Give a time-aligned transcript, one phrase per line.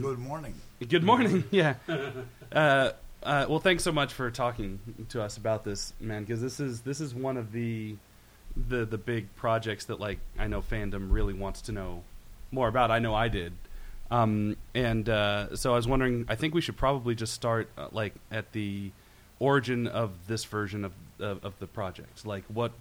[0.00, 0.54] Good morning.
[0.88, 1.44] Good morning.
[1.50, 1.74] Yeah.
[2.50, 4.78] Uh, uh, well, thanks so much for talking
[5.10, 6.24] to us about this, man.
[6.24, 7.96] Because this is this is one of the
[8.56, 12.04] the the big projects that like I know fandom really wants to know
[12.50, 12.90] more about.
[12.90, 13.52] I know I did.
[14.10, 16.24] Um, and uh, so I was wondering.
[16.26, 18.92] I think we should probably just start uh, like at the
[19.38, 22.24] origin of this version of of, of the project.
[22.24, 22.72] Like what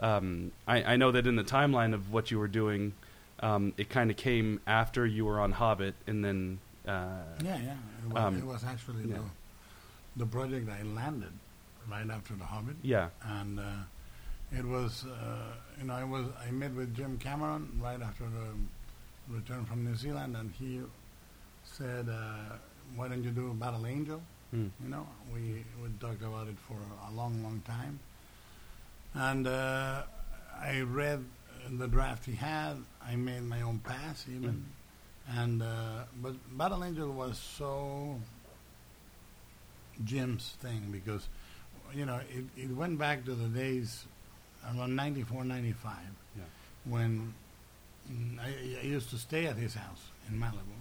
[0.00, 2.94] um, I, I know that in the timeline of what you were doing,
[3.46, 7.76] um, it kind of came after you were on Hobbit, and then uh, Yeah, yeah.
[8.04, 9.16] It was, Um, it was actually yeah.
[10.16, 11.32] the, the project I landed
[11.90, 12.76] right after The Hobbit.
[12.82, 13.62] yeah, And uh,
[14.60, 18.46] it was, uh, you know, I was I met with Jim Cameron right after the
[19.36, 20.80] return from New Zealand, and he
[21.64, 22.56] said, uh,
[22.96, 24.20] "Why don't you do Battle Angel?"
[24.54, 24.70] Mm.
[24.84, 27.98] You know, we we talked about it for a long, long time,
[29.14, 30.02] and uh,
[30.60, 31.24] I read
[31.70, 32.76] the draft he had.
[33.06, 34.64] I made my own pass even,
[35.28, 38.20] and uh, but Battle Angel was so
[40.04, 41.28] Jim's thing because
[41.94, 44.04] you know it, it went back to the days
[44.64, 45.92] around 94, 95
[46.36, 46.42] Yeah.
[46.86, 47.34] when
[48.10, 50.78] mm, I, I used to stay at his house in Malibu,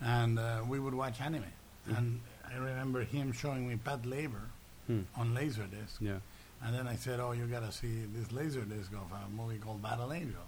[0.00, 1.44] and uh, we would watch anime.
[1.88, 1.98] Mhm.
[1.98, 4.48] And I remember him showing me Patlabor
[4.88, 5.02] Hmm.
[5.16, 6.18] on Laserdisc, yeah,
[6.64, 9.82] and then I said, "Oh, you gotta see this laser disc of a movie called
[9.82, 10.46] Battle Angel,"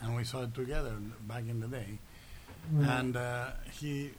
[0.00, 0.96] and we saw it together
[1.28, 1.98] back in the day.
[2.82, 4.10] And uh, he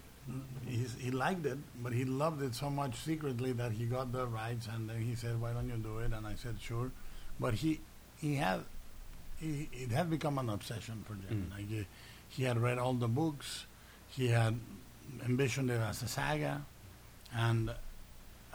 [0.98, 4.68] he liked it, but he loved it so much secretly that he got the rights,
[4.74, 6.92] and then he said, "Why don't you do it?" And I said, "Sure,"
[7.40, 7.80] but he
[8.18, 8.62] he had
[9.40, 11.52] he, it had become an obsession for him.
[11.52, 11.58] Mm.
[11.58, 11.88] Like he,
[12.30, 13.66] he had read all the books,
[14.10, 14.60] he had
[15.26, 16.66] envisioned it as a saga,
[17.36, 17.72] and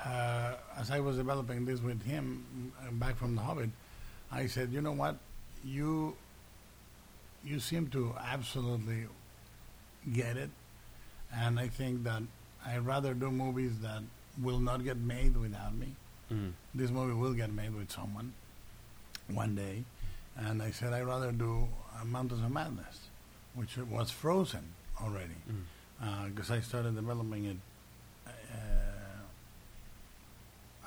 [0.05, 3.71] uh, as I was developing this with him uh, back from The Hobbit,
[4.31, 5.17] I said, "You know what?
[5.65, 6.17] You
[7.45, 9.07] you seem to absolutely
[10.13, 10.51] get it,
[11.35, 12.23] and I think that
[12.67, 14.03] I'd rather do movies that
[14.41, 15.95] will not get made without me.
[16.33, 16.53] Mm.
[16.75, 18.33] This movie will get made with someone
[19.29, 19.85] one day."
[20.35, 23.01] And I said, I'd rather do uh, Mountains of Madness,
[23.55, 24.65] which was frozen
[24.99, 26.35] already Mm.
[26.35, 27.57] because I started developing it.
[28.27, 28.31] Uh,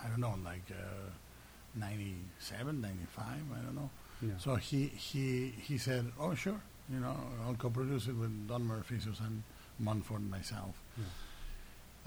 [0.05, 1.09] I don't know, like uh,
[1.75, 3.89] 97, 95, I don't know.
[4.21, 4.37] yeah.
[4.37, 6.61] So he he he said, "Oh, sure,
[6.93, 9.43] you know, I'll co-produce it with Don Murphy, Susan
[9.79, 11.05] Montford, and myself." Yeah.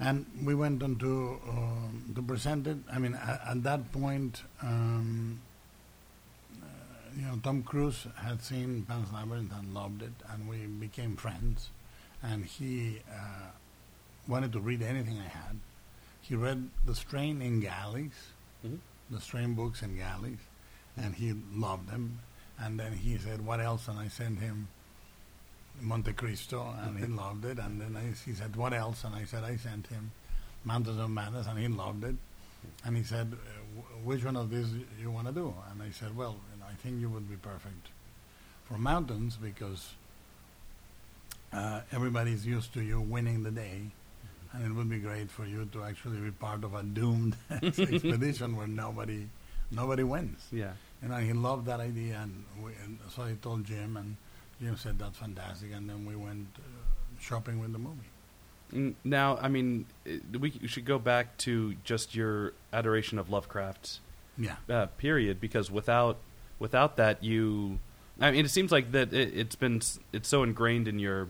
[0.01, 2.77] And we went on to um, to present it.
[2.91, 5.41] I mean, at, at that point, um,
[6.63, 6.65] uh,
[7.17, 11.69] you know, Tom Cruise had seen Pan's Labyrinth and loved it, and we became friends.
[12.23, 13.51] And he uh,
[14.27, 15.57] wanted to read anything I had.
[16.29, 18.79] He read The Strain in Galleys, Mhm.
[19.09, 20.37] the Strain books in Galleys,
[20.95, 22.19] and he loved them.
[22.59, 24.67] And then he said, "What else?" And I sent him
[25.81, 27.57] Monte Cristo, and he loved it.
[27.57, 30.11] And then I, he said, "What else?" And I said, "I sent him
[30.63, 32.15] Mountains of Madness," and he loved it.
[32.83, 36.15] And he said, uh, "Which one of these you want to do?" And I said,
[36.15, 37.89] "Well, you know, I think you would be perfect
[38.65, 39.95] for mountains because
[41.51, 43.93] uh, everybody's used to you winning the day."
[44.53, 48.55] And it would be great for you to actually be part of a doomed expedition
[48.55, 49.27] where nobody,
[49.71, 50.41] nobody wins.
[50.51, 50.71] yeah.
[51.01, 54.17] You know, he loved that idea, and, we, and so I told Jim, and
[54.59, 56.61] Jim said that's fantastic, and then we went uh,
[57.21, 58.95] shopping with the movie.
[59.03, 63.99] Now, I mean, i- we should go back to just your adoration of Lovecraft
[64.37, 66.17] Yeah, uh, period, because without
[66.59, 67.79] without that, you,
[68.19, 71.29] I mean, it seems like that it, it's been it's so ingrained in your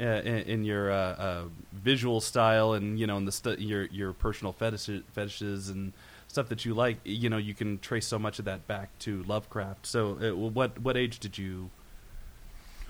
[0.00, 3.84] uh, in, in your uh, uh, visual style and you know in the stu- your
[3.86, 5.92] your personal fetishes, fetishes and
[6.28, 6.98] stuff that you like.
[7.04, 9.86] You know, you can trace so much of that back to Lovecraft.
[9.86, 11.70] So, uh, what what age did you?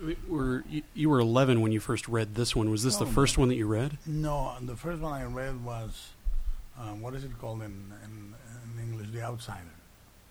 [0.03, 2.69] We- Were you, you were 11 when you first read this one?
[2.69, 3.97] Was this the Oh, first one that you read?
[4.05, 6.09] no, the first one I read was
[6.79, 8.33] um, what is it called in, in
[8.75, 9.09] in English?
[9.11, 9.75] The Outsider.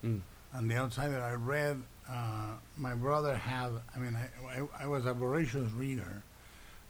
[0.05, 0.21] Mm,
[0.53, 1.81] And The Outsider, I read.
[2.11, 3.71] Uh, my brother had.
[3.95, 6.23] I mean, I, I, I was a voracious reader,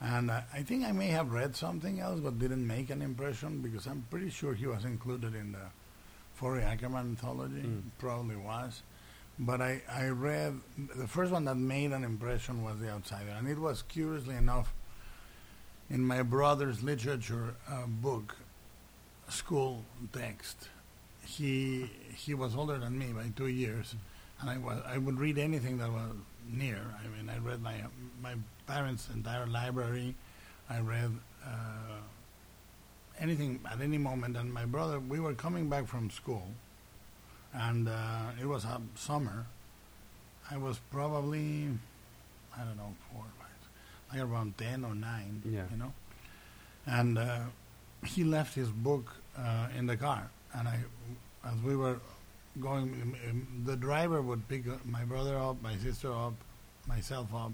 [0.02, 3.60] and I, I think I may have read something else, but didn't make an impression
[3.60, 5.66] because I'm pretty sure he was included in the
[6.34, 7.62] Forry Ackerman anthology.
[7.62, 7.82] Mm.
[7.98, 8.82] Probably was,
[9.38, 10.60] but I I read
[10.96, 14.74] the first one that made an impression was The Outsider, and it was curiously enough
[15.88, 18.36] in my brother's literature uh, book
[19.28, 20.68] school text
[21.26, 23.94] he he was older than me by two years,
[24.40, 26.12] and I was I would read anything that was
[26.50, 26.80] near.
[27.02, 27.76] I mean, I read my
[28.20, 28.34] my
[28.72, 30.14] parents' entire library.
[30.70, 31.12] I read
[31.44, 32.00] uh,
[33.20, 34.36] anything at any moment.
[34.36, 36.46] And my brother, we were coming back from school,
[37.52, 39.46] and uh, it was a summer.
[40.50, 41.68] I was probably
[42.56, 43.60] I don't know four five.
[44.10, 45.42] like around ten or nine.
[45.44, 45.64] Yeah.
[45.70, 45.92] You know,
[46.86, 47.40] and uh,
[48.04, 50.78] he left his book uh, in the car, and I,
[51.44, 51.98] as we were
[52.60, 52.88] going,
[53.28, 56.34] um, the driver would pick uh, my brother up, my sister up,
[56.86, 57.52] myself up,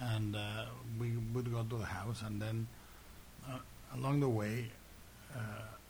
[0.00, 0.66] and uh,
[0.98, 2.66] we would go to the house, and then
[3.48, 3.58] uh,
[3.94, 4.66] along the way,
[5.34, 5.38] uh,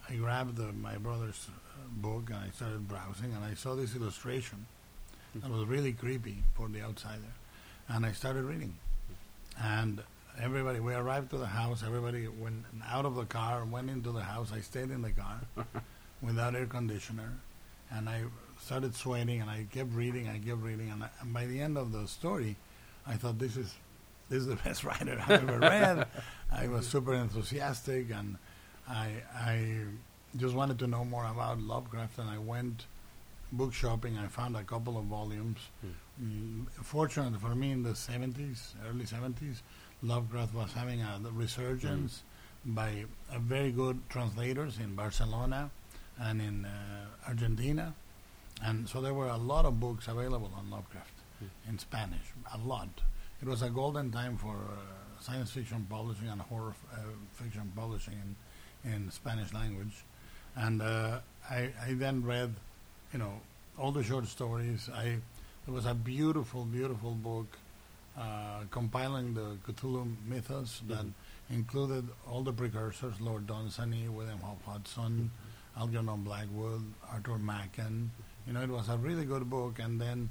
[0.09, 3.95] I grabbed the, my brother's uh, book and I started browsing, and I saw this
[3.97, 4.67] illustration.
[5.35, 7.33] That was really creepy for the outsider,
[7.89, 8.75] and I started reading,
[9.61, 10.03] and
[10.41, 14.21] everybody we arrived to the house everybody went out of the car went into the
[14.23, 14.51] house.
[14.53, 15.41] I stayed in the car
[16.23, 17.35] without air conditioner
[17.91, 18.23] and i
[18.61, 21.77] started sweating and i kept reading i kept reading and, I, and by the end
[21.77, 22.57] of the story
[23.07, 23.75] i thought this is
[24.29, 26.07] this is the best writer i've ever read.
[26.53, 28.37] I was super enthusiastic and
[28.89, 29.77] i i
[30.37, 32.87] just wanted to know more about lovecraft and i went
[33.53, 35.59] book shopping i found a couple of volumes.
[36.23, 39.63] Mm, fortunately for me in the 70s early 70s
[40.05, 42.23] Lovecraft was having a resurgence
[42.65, 45.71] by uh, very good translators in Barcelona
[46.19, 47.95] and in uh, Argentina,
[48.63, 51.13] and so there were a lot of books available on Lovecraft
[51.69, 52.27] in Spanish.
[52.53, 53.01] A lot.
[53.43, 57.03] It was a golden time for uh, science fiction publishing and horror f- uh,
[57.33, 58.15] fiction publishing
[58.85, 60.05] in, in Spanish language,
[60.57, 61.19] and uh,
[61.51, 62.55] I, I then read,
[63.13, 63.41] you know,
[63.79, 64.89] all the short stories.
[64.95, 65.19] I
[65.67, 67.47] there was a beautiful, beautiful book
[68.19, 71.07] uh, compiling the Cthulhu mythos that
[71.51, 75.31] included all the precursors: Lord Dunsany, William Hope Hodgson,
[75.79, 78.11] Algernon Blackwood, Arthur Machen.
[78.47, 80.31] You know, it was a really good book, and then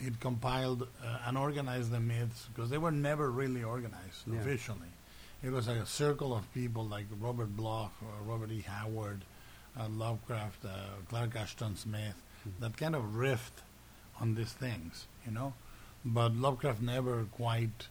[0.00, 4.40] it compiled uh, and organized the myths because they were never really organized Yeah.
[4.40, 4.88] officially.
[5.42, 8.62] It was like a circle of people like Robert Bloch or Robert E.
[8.62, 9.22] Howard,
[9.78, 10.68] uh, Lovecraft, uh,
[11.08, 12.20] Clark Ashton Smith,
[12.60, 13.62] that kind of riffed
[14.20, 15.52] on these things, you know.
[16.04, 17.88] But Lovecraft never quite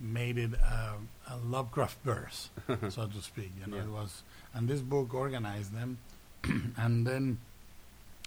[0.00, 0.94] made it a,
[1.28, 2.50] a Lovecraft verse,
[2.88, 3.52] so to speak.
[3.60, 3.82] You know, Yeah.
[3.84, 4.22] it was,
[4.54, 5.98] and this book organized them,
[6.76, 7.38] and then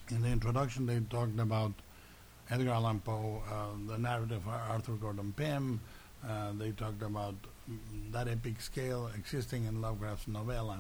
[0.10, 1.74] in the introduction they talked about
[2.51, 5.80] Edgar Allan Poe, uh, the narrative of Arthur Gordon Pym.
[6.27, 7.36] Uh, they talked about
[8.12, 10.80] that epic scale existing in Lovecraft's novella,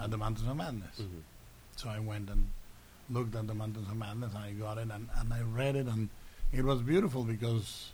[0.00, 1.00] at the Mountains of Madness.
[1.00, 1.22] Mhm.
[1.76, 2.50] So I went and
[3.08, 5.86] looked at the Mountains of Madness, and I got it, and, and I read it,
[5.86, 6.10] and
[6.52, 7.92] it was beautiful because,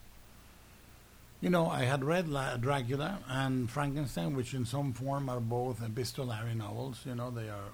[1.40, 5.80] you know, I had read La- Dracula and Frankenstein, which in some form are both
[5.82, 7.00] epistolary novels.
[7.06, 7.70] You know, they are,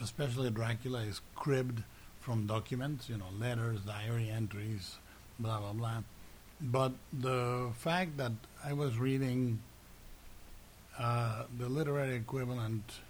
[0.00, 1.82] especially Dracula is cribbed
[2.20, 4.96] from documents, you know, letters, diary entries,
[5.38, 6.02] blah, blah, blah.
[6.60, 8.32] But the fact that
[8.64, 9.60] I was reading
[10.98, 13.00] uh, the literary equivalent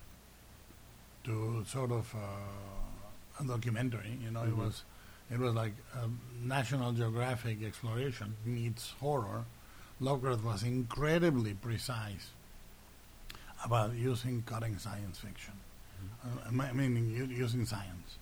[1.25, 4.17] to sort of uh, a documentary.
[4.23, 4.57] You know, it Mhm.
[4.65, 4.85] was
[5.31, 6.09] it was like a
[6.45, 9.45] National Geographic exploration meets horror.
[10.01, 12.31] Lovecraft was incredibly precise
[13.65, 15.55] about using cutting science fiction.
[16.25, 18.19] Uh, I mi- I mean, using science,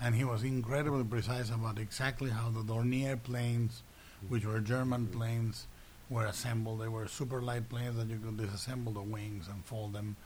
[0.00, 3.82] and he was incredibly precise about exactly how the Dornier planes,
[4.28, 5.66] which were German planes,
[6.08, 6.80] were assembled.
[6.80, 10.16] They were super light planes that you could disassemble the wings and fold them,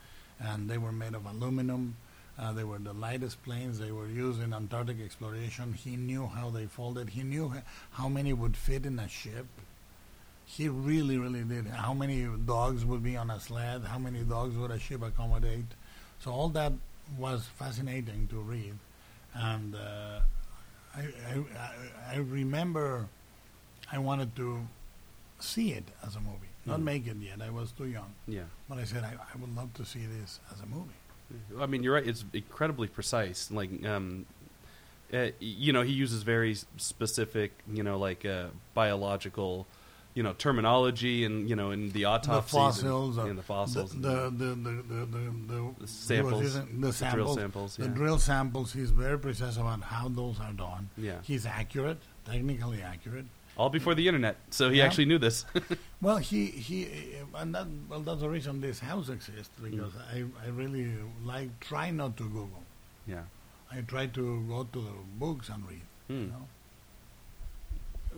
[0.40, 1.96] and they were made of aluminum.
[2.38, 3.78] Uh, they were the lightest planes.
[3.78, 5.72] They were used in Antarctic exploration.
[5.72, 7.10] He knew how they folded.
[7.10, 7.62] He knew h-
[7.92, 9.46] how many would fit in a ship.
[10.46, 11.66] He really, really did.
[11.68, 13.84] How many dogs would be on a sled?
[13.84, 15.64] How many dogs would a ship accommodate?
[16.20, 16.72] So all that
[17.18, 18.74] was fascinating to read,
[19.34, 20.20] and uh,
[20.96, 23.08] I, I, I, remember
[23.90, 24.60] I wanted to
[25.40, 26.84] see it as a movie, not Mhm.
[26.84, 27.42] make it yet.
[27.42, 28.44] I was too young, Yeah.
[28.68, 30.94] but I said I, I would love to see this as a movie.
[31.58, 32.06] I mean, you're right.
[32.06, 33.50] It's incredibly precise.
[33.50, 34.26] Like, um,
[35.12, 39.66] uh, you know, he uses very specific, you know, like uh, biological,
[40.14, 43.92] you know, terminology, and you know, in the autopsies, the fossils, and, and the fossils,
[43.92, 43.98] the
[44.30, 48.72] the the the, the, the, samples, the the drill samples, samples, the drill samples.
[48.72, 50.88] He's very precise about how those are done.
[50.96, 53.26] yeah, He's accurate, technically accurate.
[53.56, 54.36] all before the internet.
[54.50, 54.84] So he Yeah.
[54.86, 55.44] actually knew this.
[56.00, 56.88] Well, he he,
[57.34, 60.32] and that well, that's the reason this house exists because Mm.
[60.42, 60.92] I I really
[61.24, 62.62] like try not to Google.
[63.06, 63.22] yeah.
[63.72, 65.80] I try to go to the books and read.
[66.08, 66.14] Hmm.
[66.14, 66.46] You know?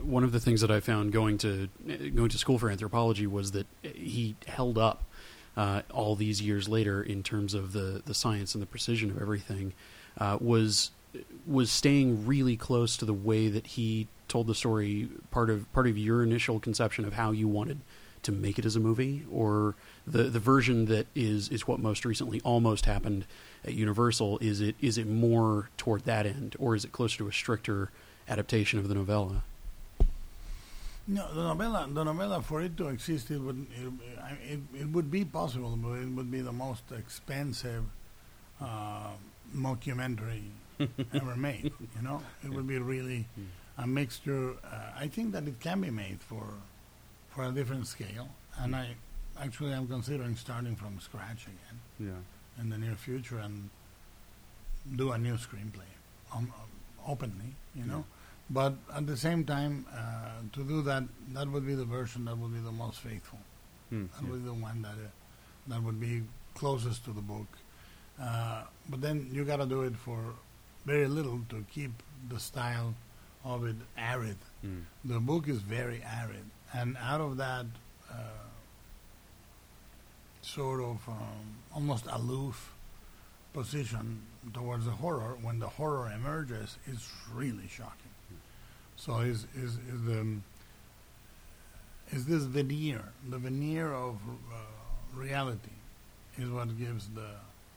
[0.03, 1.69] One of the things that I found going to
[2.15, 5.05] going to school for anthropology was that he held up
[5.57, 9.21] uh, all these years later in terms of the, the science and the precision of
[9.21, 9.73] everything
[10.19, 10.91] uh, was
[11.47, 15.09] was staying really close to the way that he told the story.
[15.31, 17.81] Part of part of your initial conception of how you wanted
[18.23, 19.77] to make it as a movie, or
[20.07, 23.25] the the version that is is what most recently almost happened
[23.65, 24.39] at Universal.
[24.39, 27.91] Is it is it more toward that end, or is it closer to a stricter
[28.29, 29.43] adaptation of the novella?
[31.09, 33.93] No, the novella, the novella, for it to exist, it would it,
[34.53, 37.85] it, it would be possible, but it would be the most expensive
[38.61, 39.11] uh,
[39.55, 40.43] mockumentary
[41.15, 41.73] ever made.
[41.97, 43.29] You know, it would be really
[43.79, 44.55] a mixture.
[44.65, 46.45] Uh, I think that it can be made for
[47.31, 48.97] for a different scale, and I
[49.41, 52.61] actually am considering starting from scratch again Yeah.
[52.63, 53.71] in the near future and
[54.97, 55.91] do a new screenplay
[56.35, 56.53] um,
[57.07, 58.05] openly, you know.
[58.49, 62.39] But at the same time, uh, to do that, that would be the version that
[62.39, 63.41] would be the most faithful.
[63.91, 64.07] Hmm.
[64.15, 65.11] That would be the one that uh,
[65.69, 66.23] that would be
[66.55, 67.47] closest to the book.
[68.21, 70.19] Uh, but then you got to do it for
[70.85, 71.91] very little to keep
[72.29, 72.95] the style
[73.45, 74.39] of it arid.
[74.63, 74.81] Hmm.
[75.05, 77.67] The book is very arid, and out of that
[78.11, 78.15] uh,
[80.43, 82.75] sort of um, almost aloof
[83.53, 84.23] position
[84.53, 88.13] towards the horror, when the horror emerges, it's really shocking.
[88.97, 90.37] So is is is the
[92.13, 94.17] is this veneer, the veneer of
[94.53, 94.57] uh,
[95.15, 95.71] reality,
[96.39, 97.31] is what gives the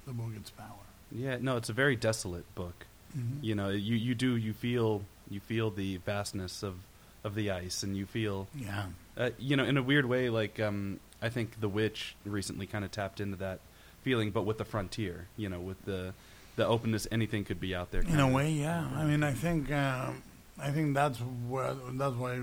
[0.06, 0.86] the book its power.
[1.12, 1.38] Yeah.
[1.42, 2.86] No, it's a very desolate book.
[3.18, 3.44] Mhm.
[3.44, 6.76] You know, you you do you feel you feel the vastness of
[7.24, 8.86] of the ice, and you feel Yeah.
[9.18, 12.86] uh, you know in a weird way like um, I think The Witch recently kind
[12.86, 13.60] of tapped into that
[14.04, 15.28] feeling, but with the frontier.
[15.36, 16.14] You know, with the
[16.56, 18.02] the openness, anything could be out there.
[18.02, 18.88] In a way, yeah.
[18.96, 20.22] I mean, I think um,
[20.60, 22.42] I think that's where that's why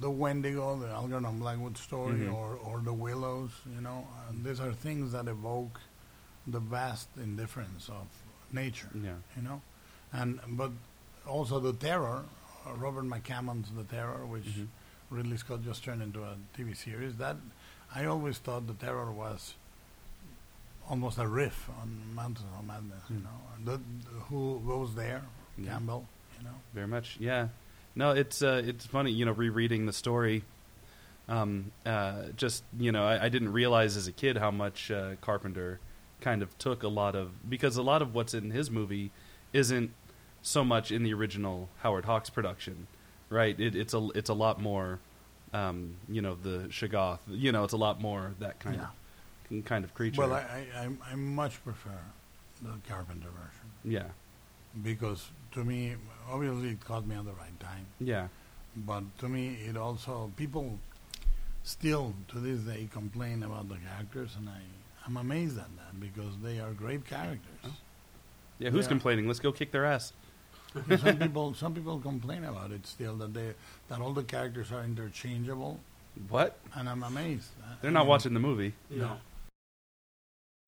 [0.00, 2.34] the Wendigo, the Algernon Blackwood story, Mhm.
[2.34, 3.50] or or the Willows.
[3.74, 5.80] You know, these are things that evoke
[6.46, 8.06] the vast indifference of
[8.52, 8.88] nature.
[8.94, 9.16] Yeah.
[9.36, 9.62] You know,
[10.12, 10.72] and but
[11.26, 12.24] also the terror.
[12.66, 14.68] Uh, Robert McCammon's The Terror, which Mhm.
[15.10, 17.16] Ridley Scott just turned into a TV series.
[17.16, 17.36] That
[17.94, 19.54] I always thought The Terror was
[20.88, 23.04] almost a riff on Mountains of Madness.
[23.10, 23.22] You Mm.
[23.24, 25.22] know, the, the- who goes there?
[25.56, 25.72] Yeah.
[25.72, 26.08] Campbell.
[26.38, 26.54] You know.
[26.74, 27.48] Very much, yeah.
[27.94, 30.44] No, it's uh, it's funny, you know, rereading the story.
[31.28, 35.16] Um, uh, just you know, I, I didn't realize as a kid how much uh,
[35.20, 35.80] Carpenter
[36.20, 39.10] kind of took a lot of because a lot of what's in his movie
[39.52, 39.90] isn't
[40.42, 42.86] so much in the original Howard Hawks production,
[43.28, 43.58] right?
[43.58, 45.00] It, it's a it's a lot more,
[45.52, 47.18] um, you know, the Shoggoth.
[47.28, 50.20] You know, it's a lot more that kind of kind of creature.
[50.20, 51.98] Well, I, I, I, I much prefer
[52.62, 54.08] the Carpenter version yeah,
[54.82, 55.94] because to me,
[56.30, 57.86] obviously, it caught me at the right time.
[58.00, 58.28] yeah,
[58.76, 60.78] But to me, it also people
[61.62, 64.60] still to this day complain about the characters, and I
[65.06, 67.60] I'm amazed at that because they are great characters.
[67.64, 67.74] Oh.
[68.58, 68.68] yeah.
[68.70, 68.88] Who's Yeah.
[68.90, 69.26] complaining?
[69.26, 70.12] Let's go kick their ass.
[70.98, 73.54] Some people some people complain about it still that they
[73.88, 75.80] that all the characters are interchangeable,
[76.28, 76.58] What?
[76.74, 77.48] and I'm amazed.
[77.80, 78.74] They're I not mean, watching the movie.
[78.90, 79.16] No.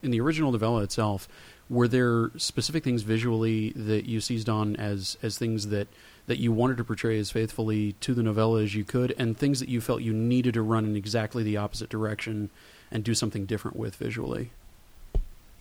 [0.03, 1.29] In the original novella itself,
[1.71, 5.89] were there specific things visually that you seized on as as things that
[6.27, 9.61] that you wanted to portray as faithfully to the novella as you could, and things
[9.61, 12.51] that you felt you needed to run in exactly the opposite direction
[12.91, 14.51] and do something different with visually?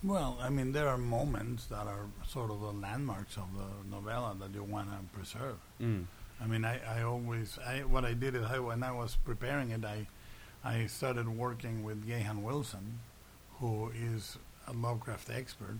[0.04, 4.36] Well, I mean, there are moments that are sort of the landmarks of the novella
[4.40, 5.58] that you want to preserve.
[5.82, 6.06] Mm.
[6.42, 9.72] I mean, I, I always, I, what I did is, I, when I was preparing
[9.72, 10.08] it, I,
[10.64, 13.00] I started working with Gahan Wilson,
[13.60, 14.38] who is
[14.68, 15.80] a Lovecraft expert,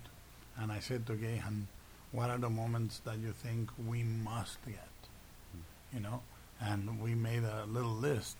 [0.60, 1.68] and I said to Gahan,
[2.12, 4.88] what are the moments that you think we must get?
[5.94, 6.22] You know,
[6.62, 8.38] and we made a little list,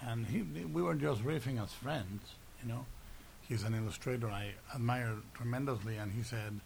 [0.00, 2.22] and he, we were just riffing as friends,
[2.62, 2.86] you know.
[3.42, 6.60] He's an illustrator I admire tremendously, and he said,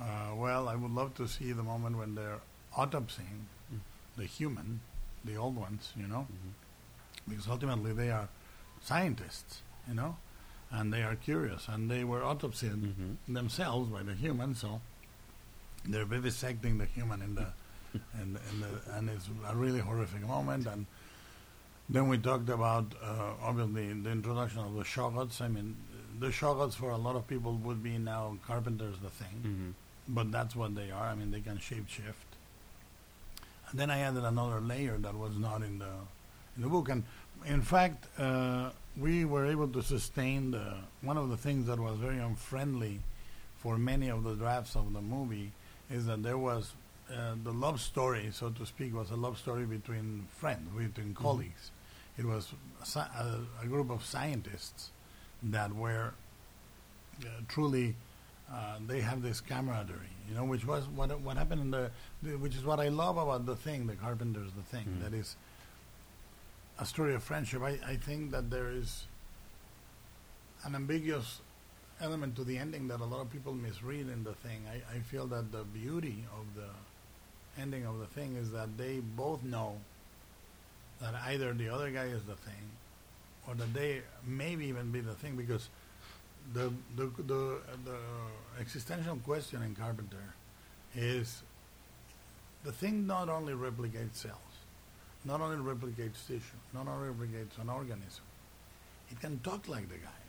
[0.00, 2.40] uh, well, I would love to see the moment when they're
[2.76, 3.80] autopsying Mm.
[4.16, 4.80] the human,
[5.24, 6.52] the old ones, you know, Mhm.
[7.28, 8.28] because ultimately they are
[8.82, 10.16] scientists, you know,
[10.70, 13.16] and they are curious, and they were autopsying Mhm.
[13.28, 14.80] themselves by the human, so
[15.84, 17.46] they're vivisecting the human in the,
[18.20, 20.66] in, the- in the, and it's a really horrific moment.
[20.66, 20.86] And
[21.88, 25.40] then we talked about uh, obviously the introduction of the shoggoths.
[25.40, 25.76] I mean,
[26.20, 29.74] the shoggoths for a lot of people would be now Carpenter's the thing Mhm.
[30.14, 31.06] but that's what they are.
[31.08, 32.26] I mean, they can shape shift.
[33.70, 35.92] And then I added another layer that was not in the
[36.56, 37.04] in the book, and
[37.44, 41.96] in fact, uh, we were able to sustain the one of the things that was
[41.98, 43.00] very unfriendly
[43.58, 45.52] for many of the drafts of the movie
[45.90, 46.72] is that there was
[47.12, 51.70] uh, the love story, so to speak, was a love story between friends, between colleagues.
[52.16, 52.52] It was
[52.94, 54.90] a, a, a group of scientists
[55.42, 56.12] that were
[57.22, 57.94] uh, truly
[58.52, 61.90] uh, they have this camaraderie, you know, which was what what happened in the,
[62.22, 65.02] the which is what I love about the thing, the Carpenter's the thing, Mhm.
[65.02, 65.36] that is
[66.80, 67.62] a story of friendship.
[67.62, 69.04] I, I think that there is
[70.64, 71.40] an ambiguous
[72.00, 74.62] element to the ending that a lot of people misread in the thing.
[74.70, 79.00] I, I feel that the beauty of the ending of the thing is that they
[79.00, 79.76] both know
[81.00, 82.70] that either the other guy is the thing,
[83.46, 85.68] or that they maybe even be the thing because
[86.54, 87.98] the the the, the
[88.58, 90.34] existential question in Carpenter
[90.94, 91.42] is
[92.64, 94.49] the thing not only replicates cells,
[95.24, 98.24] not only replicates tissue, not only replicates an organism,
[99.10, 100.20] it can talk like the guy.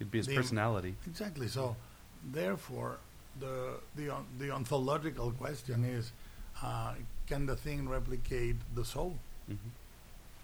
[0.00, 0.96] It'd be his The- personality.
[1.06, 1.48] Exactly.
[1.48, 1.76] So,
[2.32, 2.98] therefore,
[3.40, 6.12] the the on- the ontological question is:
[6.62, 6.94] uh,
[7.26, 9.18] Can the thing replicate the soul?
[9.46, 9.54] hmm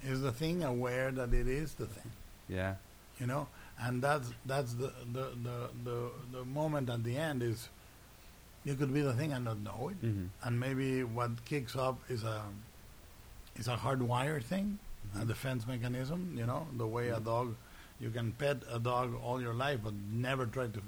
[0.02, 2.10] Is the thing aware that it is the thing?
[2.48, 2.74] Yeah.
[3.20, 3.46] You know,
[3.78, 7.68] and that's that's the the the the, the moment at the end is
[8.64, 11.98] you could be the thing and not know it, hmm and maybe what kicks up
[12.08, 12.42] is a
[13.56, 14.78] is a hardwired thing,
[15.20, 16.34] a defense mechanism.
[16.36, 17.54] You know, the way a dog
[18.00, 20.80] you can pet a dog all your life, but never try to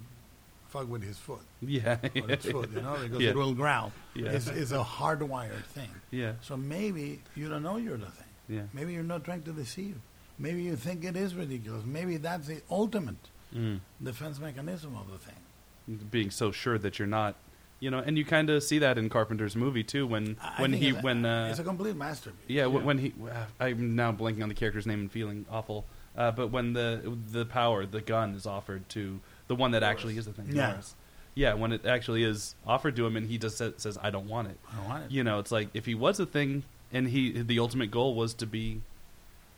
[0.68, 1.98] fuck with his foot Yeah.
[2.16, 2.70] or its foot.
[2.74, 3.30] You know, because Yeah.
[3.30, 3.92] it will growl.
[4.14, 4.30] Yeah.
[4.30, 5.90] It's, it's a hardwired thing.
[6.10, 6.32] yeah.
[6.42, 8.26] So maybe you don't know you're the thing.
[8.48, 8.62] Yeah.
[8.72, 9.96] Maybe you're not trying to deceive.
[10.38, 11.84] Maybe you think it is ridiculous.
[11.84, 13.16] Maybe that's the ultimate
[13.54, 13.78] Mm.
[14.02, 16.08] defense mechanism of the thing.
[16.10, 17.36] Being so sure that you're not,
[17.84, 20.06] you know, and you kind of see that in Carpenter's movie too.
[20.06, 22.40] When I- I when think he it's a- when uh, it's a complete masterpiece.
[22.48, 25.84] Yeah, wh- when he, uh, I'm now blanking on the character's name and feeling awful.
[26.16, 30.16] Uh, but when the the power, the gun is offered to the one that actually
[30.16, 30.68] is the thing, Yeah.
[30.68, 30.94] Norris.
[31.36, 34.28] Yeah, when it actually is offered to him, and he just sa- says, "I don't
[34.28, 35.10] want it." I don't want it.
[35.10, 36.62] You know, it's like if he was a thing,
[36.92, 38.80] and he the ultimate goal was to be,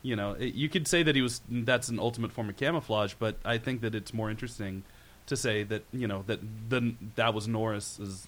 [0.01, 1.41] you know, it, you could say that he was.
[1.49, 4.83] That's an ultimate form of camouflage, but I think that it's more interesting
[5.27, 8.25] to say that you know that the that was Norris's.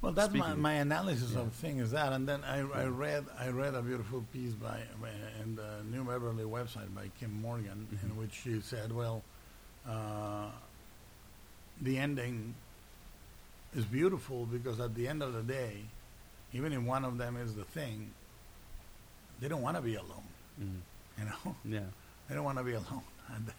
[0.00, 1.40] Well, that's my, Speaking- my analysis Yeah.
[1.40, 4.82] of thing is that, and then I, I read I read a beautiful piece by,
[5.02, 5.08] by
[5.42, 8.16] in the New Beverly website by Kim Morgan, in Mhm.
[8.16, 9.24] which she said, well,
[9.88, 10.50] uh,
[11.82, 12.54] the ending
[13.74, 15.78] is beautiful because at the end of the day,
[16.52, 18.12] even if one of them is the thing,
[19.40, 20.28] they don't want to be alone.
[20.62, 20.80] Mm,
[21.18, 21.80] You know, yeah,
[22.28, 23.02] they don't want to be alone,
[23.34, 23.50] and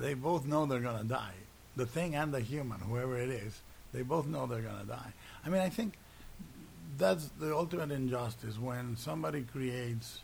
[0.00, 1.34] they both know they're going to die.
[1.80, 3.58] The thing and the human, whoever it is,
[3.94, 5.12] they both know they're going to die.
[5.46, 5.94] I mean, I think
[6.98, 10.20] that's the ultimate injustice when somebody creates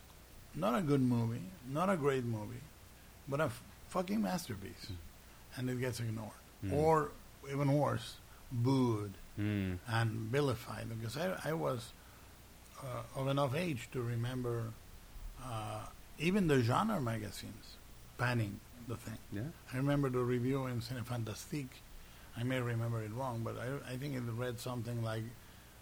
[0.55, 1.41] not a good movie,
[1.73, 2.61] not a great movie,
[3.27, 4.89] but a f- fucking masterpiece,
[5.57, 6.73] and it gets ignored, Mm.
[6.75, 7.11] or
[7.51, 8.17] even worse,
[8.53, 10.87] booed mm, and vilified.
[10.91, 11.95] Because I, I was
[12.83, 14.75] uh, of enough age to remember
[15.43, 15.87] uh,
[16.19, 17.77] even the genre magazines
[18.19, 19.19] panning the thing.
[19.33, 21.75] yeah, I remember the review in Cinefantastique.
[22.37, 25.23] I may remember it wrong, but I, I think it read something like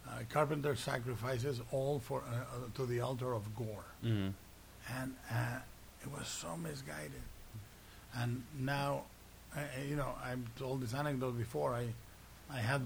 [0.08, 4.32] uh, Carpenter sacrifices all for uh, uh, to the altar of gore, mm,
[4.98, 5.58] and uh,
[6.02, 7.22] it was so misguided.
[8.16, 9.02] And now,
[9.56, 11.74] I, I- you know, I've told this anecdote before.
[11.74, 11.88] I
[12.50, 12.82] I had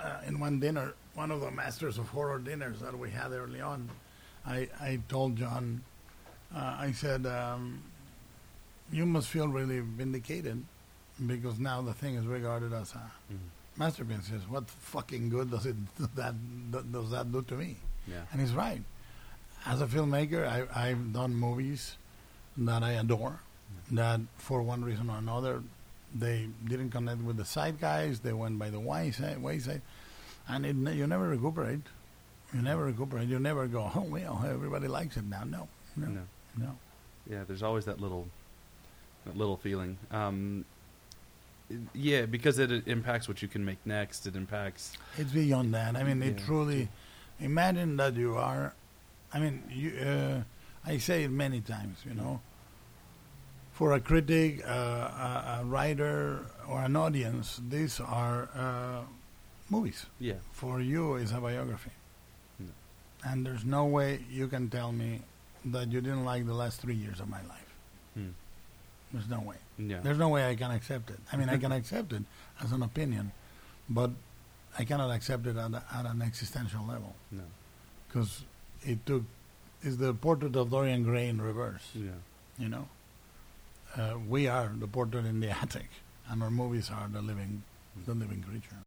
[0.00, 3.60] uh, in one dinner, one of the masters of horror dinners that we had early
[3.60, 3.90] on.
[4.46, 5.82] I I told John,
[6.54, 7.82] uh, I said, um,
[8.92, 10.62] you must feel really vindicated
[11.26, 13.38] because now the thing is regarded as a mm,
[13.76, 14.26] masterpiece.
[14.26, 15.76] Says, what fucking good does it
[16.16, 16.34] that,
[16.70, 17.76] that does that do to me?
[18.06, 18.82] yeah, And he's right.
[19.66, 21.96] As a filmmaker, I, I've done movies
[22.58, 23.40] that I adore,
[23.92, 25.62] that for one reason or another,
[26.14, 28.22] they didn't connect with the zeitgeist.
[28.22, 29.80] They went by the wayside, wayside
[30.48, 31.80] and it, you never recuperate.
[32.52, 33.28] You never recuperate.
[33.28, 35.44] You never go, oh well, everybody likes it now.
[35.44, 36.20] No, no, no.
[36.56, 36.78] no.
[37.28, 38.28] Yeah, there's always that little,
[39.34, 39.96] little feeling.
[40.10, 40.64] Um,
[41.94, 44.26] yeah, because it, it impacts what you can make next.
[44.26, 44.96] It impacts.
[45.16, 45.96] It's beyond that.
[45.96, 46.46] I mean, it Yeah.
[46.46, 46.88] truly.
[47.40, 48.74] Imagine that you are.
[49.32, 49.90] I mean, you.
[49.98, 50.42] Uh,
[50.86, 51.98] I say it many times.
[52.06, 52.40] You know.
[53.72, 59.00] For a critic, uh, a, a writer, or an audience, these are uh,
[59.68, 60.06] movies.
[60.20, 61.90] Yeah, For you, it's a biography.
[62.60, 62.68] No.
[63.24, 65.22] And there's no way you can tell me
[65.64, 67.74] that you didn't like the last three years of my life.
[68.14, 68.28] Hmm.
[69.14, 69.56] There's no way.
[69.78, 71.18] yeah, There's no way I can accept it.
[71.32, 72.24] I mean, I can accept it
[72.62, 73.32] as an opinion,
[73.88, 74.10] but
[74.78, 77.44] I cannot accept it at, a, at an existential level no,
[78.08, 78.42] because
[78.82, 79.22] it took
[79.82, 81.86] is the portrait of Dorian Gray in reverse.
[81.94, 82.10] yeah,
[82.58, 82.88] You know,
[83.96, 85.88] uh, we are the portrait in the attic,
[86.28, 87.62] and our movies are the living,
[88.06, 88.78] the living creature.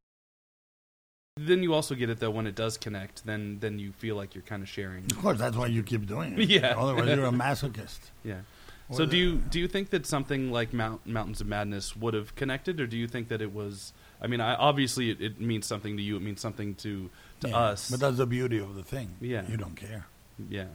[1.39, 3.25] Then you also get it though when it does connect.
[3.25, 5.05] Then then you feel like you're kind of sharing.
[5.05, 6.49] Of course, that's why you keep doing it.
[6.57, 6.73] Yeah.
[6.77, 7.99] Otherwise, you're a masochist.
[8.23, 8.41] Yeah.
[8.89, 12.13] Or So do you do you think that something like Mount, Mountains of Madness would
[12.13, 13.91] have connected, or do you think that it was?
[14.21, 16.15] I mean, I, obviously it, it means something to you.
[16.15, 17.10] It means something to
[17.41, 17.91] to Yeah, us.
[17.91, 19.15] But that's the beauty of the thing.
[19.19, 19.43] Yeah.
[19.47, 20.08] You don't care.
[20.50, 20.65] yeah,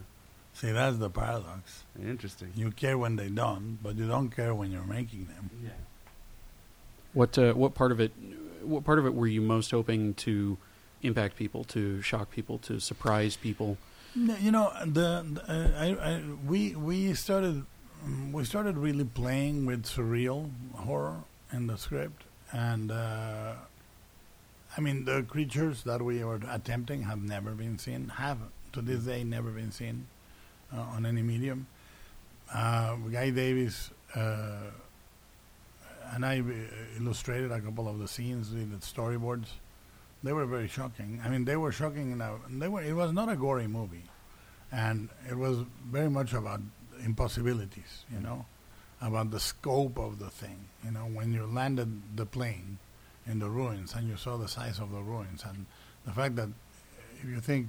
[0.53, 1.85] See, that's the paradox.
[1.99, 2.53] interesting.
[2.55, 5.51] You care when they don't, but you don't care when you're making them.
[5.65, 5.71] Yeah.
[7.15, 8.13] What uh, what part of it?
[8.63, 10.57] What part of it were you most hoping to
[11.03, 13.77] impact people, to shock people, to surprise people?
[14.15, 17.65] You know, the, the uh, I, I, we we started
[18.33, 23.55] we started really playing with surreal horror in the script, and uh,
[24.77, 28.39] I mean the creatures that we were attempting have never been seen, have
[28.73, 30.07] to this day never been seen
[30.75, 31.67] uh, on any medium.
[32.53, 34.71] Uh, Guy Davis uh,
[36.13, 39.47] and I uh, illustrated a couple of the scenes with the storyboards.
[40.23, 41.21] They were very shocking.
[41.25, 42.13] I mean, they were shocking.
[42.13, 42.83] In a, they were.
[42.83, 44.05] It was not a gory movie,
[44.71, 45.59] and it was
[45.91, 46.61] very much about
[47.05, 48.05] impossibilities.
[48.13, 48.47] You know,
[49.01, 50.69] about the scope of the thing.
[50.85, 52.79] You know, when you landed the plane
[53.27, 55.67] in the ruins and you saw the size of the ruins, and
[56.05, 56.49] the fact that
[57.21, 57.69] if you think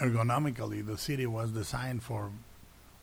[0.00, 2.30] ergonomically, the city was designed for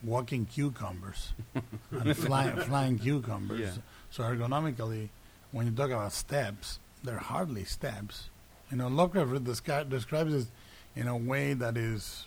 [0.03, 1.33] walking cucumbers
[1.91, 3.59] and fly, flying cucumbers.
[3.59, 3.71] Yeah.
[4.09, 5.09] So ergonomically,
[5.51, 8.29] when you talk about steps, they're hardly steps.
[8.69, 10.47] You know, Lovecraft descri- describes it
[10.95, 12.25] in a way that is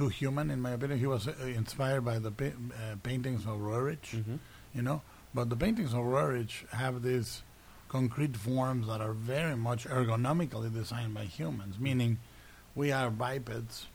[0.00, 0.98] too human, in my opinion.
[0.98, 2.44] He was uh, inspired by the pa-
[2.80, 4.36] uh, paintings of Roerich, Mm-hmm.
[4.74, 5.02] you know,
[5.34, 7.42] but the paintings of Roerich have these
[7.88, 12.18] concrete forms that are very much ergonomically designed by humans, meaning
[12.74, 13.86] we are bipeds.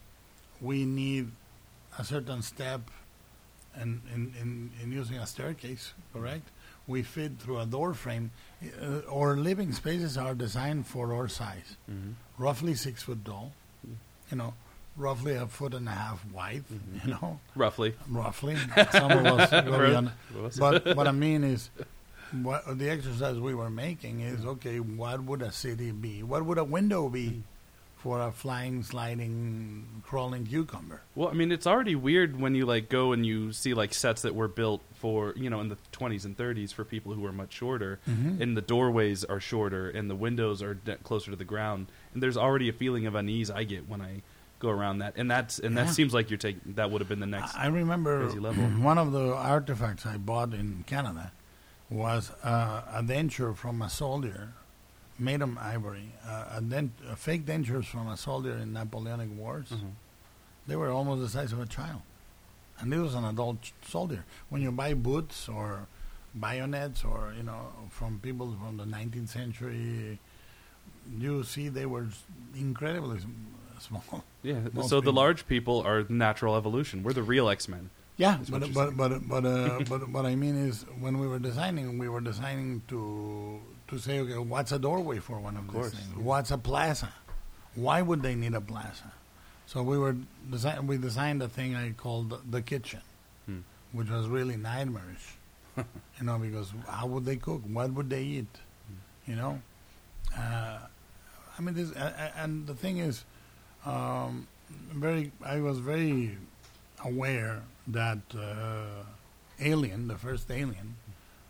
[0.61, 1.31] We need
[1.97, 2.81] a certain step
[3.81, 6.47] in, in, in, in using a staircase, correct?
[6.87, 8.31] We fit through a door frame.
[8.63, 12.11] Uh, our living spaces are designed for our size, Mm-hmm.
[12.37, 13.53] roughly six foot tall,
[14.31, 14.53] you know,
[14.97, 16.63] roughly a foot and a half wide,
[17.03, 17.93] you know, Roughly.
[18.09, 18.55] roughly.
[18.91, 20.51] Some of us Right.
[20.57, 21.69] But what I mean is,
[22.41, 24.79] what the exercise we were making is okay.
[24.79, 26.23] What would a city be?
[26.23, 27.43] What would a window be
[27.97, 31.01] for a flying, sliding, crawling cucumber?
[31.15, 34.21] Well, I mean, it's already weird when you like go and you see like sets
[34.23, 37.31] that were built for you know in the 20s and 30s for people who are
[37.31, 38.41] much shorter, Mhm.
[38.41, 42.21] and the doorways are shorter and the windows are de- closer to the ground, and
[42.23, 44.21] there's already a feeling of unease I get when I
[44.59, 45.83] go around that, and that's and Yeah.
[45.85, 47.55] that seems like you're taking that would have been the next.
[47.55, 48.63] I I remember crazy level.
[48.91, 51.31] one of the artifacts I bought in Canada
[51.89, 54.53] was uh, a denture from a soldier,
[55.19, 59.69] made of ivory, uh, a, dent, a fake dentures from a soldier in Napoleonic Wars.
[59.69, 59.91] Mhm.
[60.67, 62.01] They were almost the size of a child.
[62.79, 64.25] And this was an adult ch- soldier.
[64.49, 65.87] When you buy boots or
[66.33, 70.19] bayonets or, you know, from people from the 19th century,
[71.19, 72.07] you see they were
[72.55, 73.19] incredibly
[73.87, 74.23] small.
[74.43, 77.03] Yeah, Most so the large people are natural evolution.
[77.03, 77.89] We're the real X Men.
[78.17, 81.97] Yeah, but but but but uh, but what I mean is when we were designing,
[81.97, 85.99] we were designing to to say, okay, what's a doorway for one of, course, these
[85.99, 86.13] things?
[86.17, 86.23] yeah.
[86.23, 87.11] What's a plaza?
[87.75, 89.11] Why would they need a plaza?
[89.67, 90.15] So we were
[90.49, 93.01] design we designed a thing I called the, the kitchen,
[93.47, 93.59] Hmm.
[93.91, 95.27] which was really nightmarish.
[95.77, 97.61] you know, because how would they cook?
[97.67, 98.53] What would they eat?
[98.87, 99.31] Hmm.
[99.31, 99.61] You know,
[100.37, 100.77] uh,
[101.57, 103.25] I mean, this uh, and the thing is,
[103.85, 104.47] um,
[104.93, 105.31] very.
[105.43, 106.37] I was very
[107.03, 109.03] aware that uh,
[109.59, 110.95] Alien, the first Alien,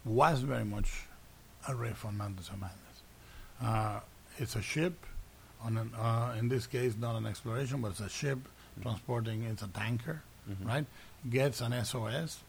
[0.03, 0.91] was very much
[1.67, 3.01] a riff on Mountains of Madness.
[3.61, 3.99] Uh,
[4.37, 5.05] it's a ship,
[5.63, 8.39] on an, uh, in this case, not an exploration, but it's a ship
[8.81, 9.43] transporting.
[9.43, 10.67] It's a tanker, Mhm.
[10.67, 10.85] right?
[11.29, 12.39] Gets an SOS,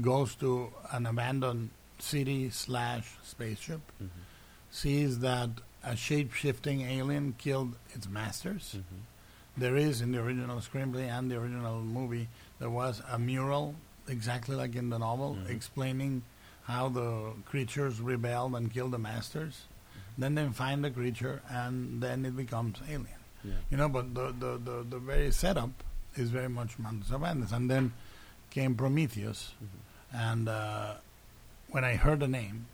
[0.00, 4.08] goes to an abandoned city slash spaceship, Mhm.
[4.70, 5.50] sees that
[5.84, 8.76] a shape-shifting alien killed its masters.
[8.78, 8.82] Mhm.
[9.56, 13.74] There is in the original screenplay and the original movie, there was a mural
[14.08, 15.48] exactly like in the novel, Mhm.
[15.50, 16.22] explaining
[16.64, 19.62] how the creatures rebelled and killed the masters.
[20.18, 23.06] Then they find the creature, and then it becomes alien.
[23.44, 23.54] Yeah.
[23.70, 25.70] You know, but the the, the, the very setup
[26.16, 27.50] is very much Mountains of Madness.
[27.52, 27.92] And then
[28.50, 29.68] came Prometheus, Mhm.
[30.12, 30.94] and uh,
[31.70, 32.66] when I heard the name,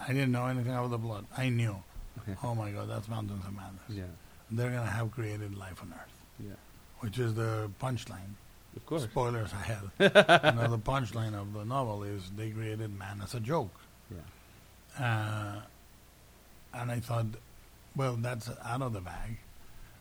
[0.00, 1.26] I didn't know anything about the blood.
[1.36, 1.82] I knew,
[2.42, 3.82] oh my God, that's Mountains of Madness.
[3.88, 4.04] Yeah.
[4.50, 6.54] They're gonna have created life on Earth Yeah.
[7.00, 8.34] which is the punchline.
[8.76, 9.04] Of course.
[9.04, 9.82] Spoilers ahead.
[9.98, 13.74] you know, the punchline of the novel is they created man as a joke.
[14.10, 15.04] Yeah.
[15.04, 15.60] Uh,
[16.74, 17.26] and I thought,
[17.96, 19.38] well, that's out of the bag.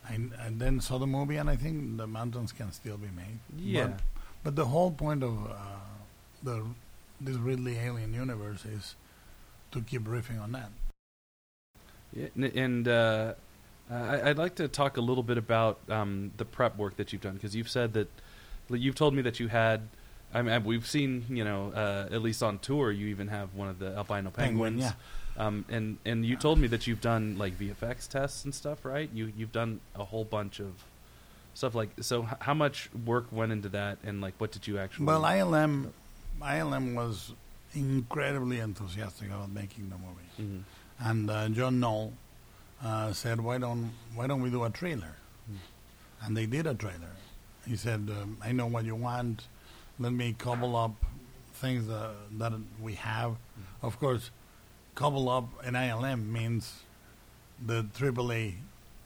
[0.07, 3.39] I, and then saw the movie, and I think the mountains can still be made.
[3.57, 3.87] Yeah.
[3.87, 4.01] But,
[4.43, 5.55] but the whole point of uh,
[6.43, 6.63] the
[7.19, 8.95] this Ridley Alien universe is
[9.71, 10.69] to keep riffing on that.
[12.17, 13.33] Yeah, and uh,
[13.91, 17.33] I'd like to talk a little bit about um, the prep work that you've done
[17.35, 18.07] because you've said that
[18.69, 19.81] you've told me that you had.
[20.33, 23.69] I mean, we've seen, you know, uh, at least on tour, you even have one
[23.69, 24.93] of the albino Penguin, penguins.
[25.37, 29.09] Um, and and you told me that you've done like VFX tests and stuff, right?
[29.13, 30.73] You you've done a whole bunch of
[31.53, 31.89] stuff like.
[32.01, 35.05] So, h- how much work went into that, and like, what did you actually?
[35.05, 35.91] Well, ILM,
[36.41, 37.33] ILM was
[37.75, 40.27] incredibly enthusiastic about making the movie.
[40.57, 40.63] Mhm.
[40.99, 42.13] And uh, John Knoll
[42.83, 45.15] uh, said, "Why don't Why don't we do a trailer?"
[46.23, 47.13] And they did a trailer,
[47.67, 49.47] He said, um, "I know what you want.
[49.99, 50.95] Let me cobble up
[51.53, 53.35] things that that we have.
[53.81, 54.31] Of course,
[54.95, 56.81] cobble up an ILM means
[57.63, 58.55] the AAA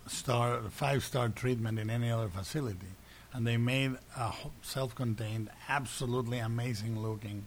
[0.08, 2.94] star, five star treatment in any other facility,
[3.34, 7.46] and they made a self-contained, absolutely amazing looking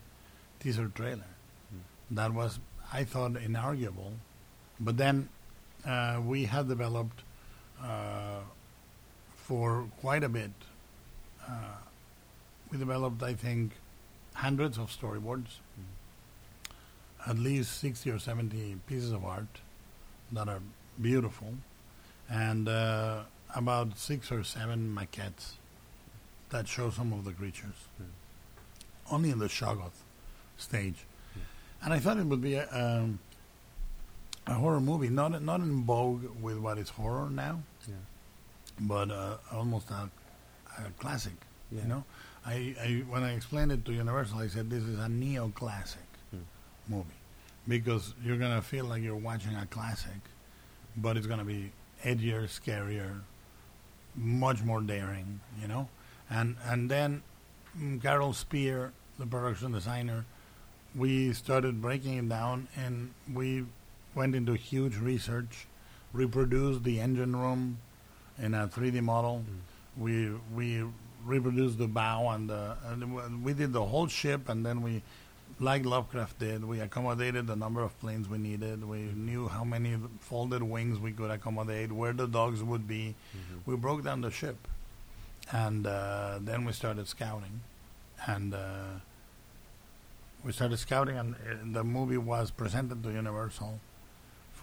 [0.59, 1.25] teaser trailer.
[2.11, 2.59] That was,
[2.93, 4.13] I thought, inarguable.
[4.79, 5.29] But then
[5.85, 7.21] uh, we had developed
[7.81, 8.39] uh,
[9.35, 10.51] for quite a bit.
[11.47, 11.77] Uh,
[12.71, 13.73] we developed, I think,
[14.33, 15.59] hundreds of storyboards,
[17.27, 19.61] at least 60 or 70 pieces of art
[20.31, 20.61] that are
[21.01, 21.53] beautiful,
[22.29, 23.21] and uh,
[23.55, 25.53] about six or seven maquettes
[26.49, 27.87] that show some of the creatures.
[29.11, 30.03] Only in the Shoggoth
[30.57, 31.05] stage.
[31.83, 33.19] And I thought it would be um,
[34.47, 37.95] a horror movie, not not in vogue with what is horror now, Yeah.
[38.79, 40.09] but uh, almost a,
[40.77, 41.33] a classic.
[41.71, 41.81] Yeah.
[41.81, 42.03] You know,
[42.45, 46.43] I, I when I explained it to Universal, I said this is a neo-classic Hmm.
[46.87, 47.19] movie
[47.67, 50.19] because you're gonna feel like you're watching a classic,
[50.97, 51.71] but it's gonna be
[52.03, 53.21] edgier, scarier,
[54.15, 55.39] much more daring.
[55.59, 55.87] You know,
[56.29, 57.23] and and then
[57.77, 60.25] mm, Carol Spier, the production designer,
[60.95, 63.65] we started breaking it down and we
[64.15, 65.67] went into huge research,
[66.13, 67.77] reproduced the engine room
[68.41, 69.43] in a 3D model.
[69.97, 70.83] We we
[71.23, 75.01] reproduced the bow and the and we did the whole ship and then we
[75.59, 78.83] like Lovecraft did, we accommodated the number of planes we needed.
[78.83, 83.15] We knew how many folded wings we could accommodate, where the dogs would be.
[83.65, 84.57] We broke down the ship,
[85.51, 87.61] and uh, then we started scouting,
[88.27, 88.99] and uh,
[90.43, 91.37] we started scouting, and uh,
[91.71, 93.79] the movie was presented to Universal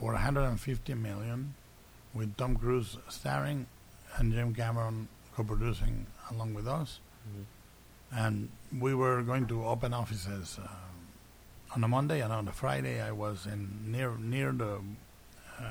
[0.03, 1.55] for 150 million,
[2.13, 3.67] with Tom Cruise starring
[4.17, 6.99] and Jim Cameron co-producing along with us
[8.11, 10.67] and we were going to open offices um,
[11.77, 13.01] on a Monday and on a Friday.
[13.01, 14.81] I was in near near the
[15.59, 15.65] uh,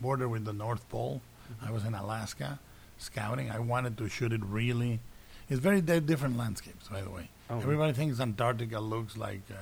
[0.00, 1.22] border with the North Pole.
[1.60, 2.60] I was in Alaska
[2.98, 3.50] scouting.
[3.50, 5.00] I wanted to shoot it really.
[5.48, 7.30] It's very di- different landscapes, by the way.
[7.50, 7.56] Oh.
[7.58, 9.54] Everybody thinks Antarctica looks like uh,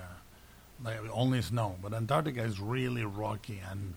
[0.84, 3.94] like only snow, but Antarctica is really rocky and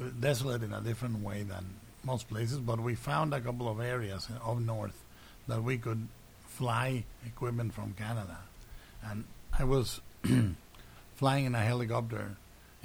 [0.00, 2.58] uh, desolate in a different way than most places.
[2.58, 5.02] But we found a couple of areas up north
[5.48, 6.08] that we could
[6.46, 8.38] fly equipment from Canada.
[9.04, 9.24] And
[9.58, 10.00] I was
[11.16, 12.36] flying in a helicopter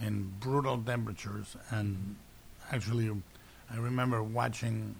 [0.02, 1.56] in brutal temperatures.
[1.70, 2.16] And
[2.72, 3.12] actually,
[3.72, 4.96] I remember watching,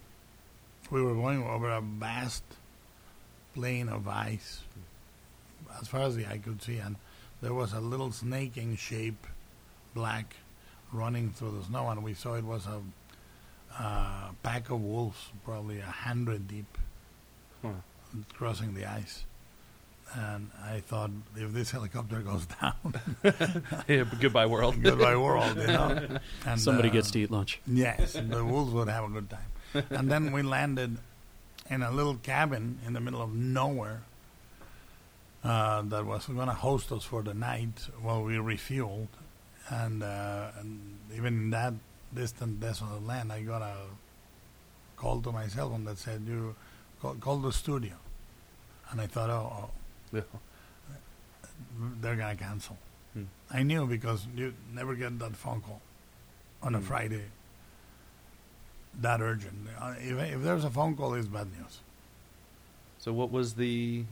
[0.90, 2.44] we were going over a vast
[3.54, 4.60] plain of ice
[5.80, 6.78] as far as the eye could see.
[6.78, 6.96] And
[7.40, 9.26] there was a little snaking shape,
[9.94, 10.36] black,
[10.92, 11.88] running through the snow.
[11.88, 12.80] And we saw it was a
[13.78, 16.78] uh, pack of wolves, probably a hundred deep
[17.62, 17.70] Huh.
[18.34, 19.24] crossing the ice.
[20.14, 22.94] And I thought, if this helicopter goes down,
[23.88, 24.76] yeah, goodbye world.
[24.82, 26.18] goodbye world, you know.
[26.46, 27.60] And, Somebody uh, gets to eat lunch.
[27.66, 29.84] Yes, the wolves would have a good time.
[29.90, 30.96] And then we landed
[31.68, 34.02] in a little cabin in the middle of nowhere
[35.44, 39.08] uh, that was going to host us for the night while we refueled.
[39.70, 41.74] And, uh, and even in that
[42.14, 43.76] distant, desolate land, I got a
[44.96, 46.56] call to my cell phone that said, "You
[47.00, 47.94] call, call the studio."
[48.90, 49.70] And I thought, "Oh,
[50.12, 50.22] Yeah.
[50.34, 50.38] oh
[52.00, 52.78] they're going to cancel."
[53.12, 53.24] Hmm.
[53.50, 55.82] I knew because you never get that phone call
[56.62, 56.84] on a Hmm.
[56.84, 57.24] Friday
[59.00, 59.68] that urgent.
[59.78, 61.80] Uh, if, if there's a phone call, it's bad news.
[62.98, 64.04] So what was the?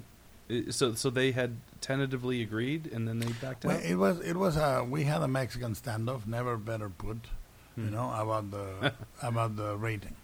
[0.70, 3.82] So so they had tentatively agreed, and then they backed Well, out.
[3.84, 7.18] it was it was a we had a Mexican standoff, never better put,
[7.76, 7.90] you Hmm.
[7.94, 10.16] know, about the about the rating.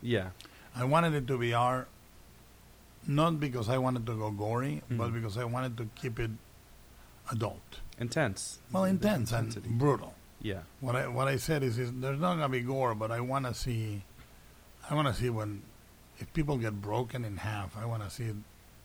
[0.00, 0.30] yeah.
[0.74, 1.88] I wanted it to be R,
[3.06, 5.14] not because I wanted to go gory, but Mhm.
[5.14, 6.30] because I wanted to keep it
[7.30, 7.80] adult.
[7.98, 8.58] Intense.
[8.70, 10.14] Well, intense and brutal.
[10.40, 10.62] Yeah.
[10.80, 13.46] What I what I said is, is there's not gonna be gore, but I want
[13.46, 14.04] to see,
[14.90, 15.62] I want to see when,
[16.18, 18.32] if people get broken in half, I want to see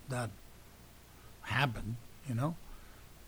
[0.09, 0.29] that
[1.51, 1.97] happen.
[2.27, 2.55] You know,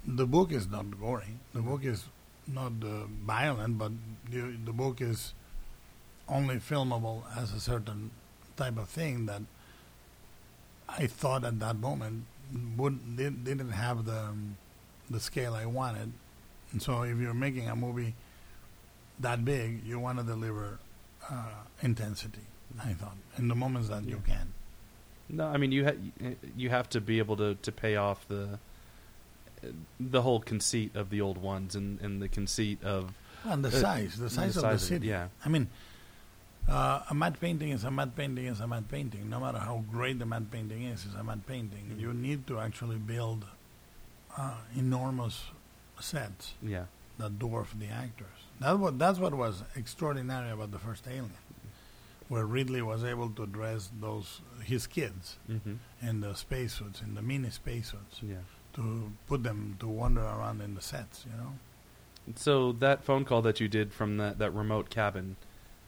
[0.06, 1.38] the book is not gory.
[1.54, 2.06] The book is
[2.48, 3.92] not uh, violent, but
[4.30, 5.34] the the book is
[6.28, 8.12] only filmable as a certain
[8.56, 9.42] type of thing that
[10.88, 12.26] I thought at that moment
[12.78, 14.58] would did, didn't have the um,
[15.10, 16.12] the scale I wanted.
[16.72, 18.16] And so, if you're making a movie
[19.20, 20.80] that big, you want to deliver
[21.30, 22.48] uh, intensity.
[22.84, 24.54] I thought in the moments that you can.
[25.38, 28.60] No, I mean you ha- you have to be able to, to pay off the
[30.00, 33.14] the whole conceit of the old ones and, and the conceit of
[33.46, 35.08] And the Uh, size, the size of the it, city.
[35.08, 35.28] yeah.
[35.46, 35.68] I mean,
[36.68, 39.30] Uh, a matte painting is a matte painting is a matte painting.
[39.30, 41.86] No matter how great the matte painting is, it's a matte painting.
[41.92, 42.00] Mhm.
[42.00, 43.46] You need to actually build
[44.38, 45.36] uh, enormous
[46.00, 46.86] sets Yeah.
[47.18, 48.40] that dwarf the actors.
[48.62, 51.34] That's what that's what was extraordinary about the first Alien,
[52.30, 57.22] where Ridley was able to dress those his kids hmm in the spacesuits, in the
[57.22, 58.38] mini spacesuits, Yeah.
[58.74, 61.26] to put them to wander around in the sets.
[61.30, 61.54] You know.
[62.36, 65.36] So that phone call that you did from that, that remote cabin,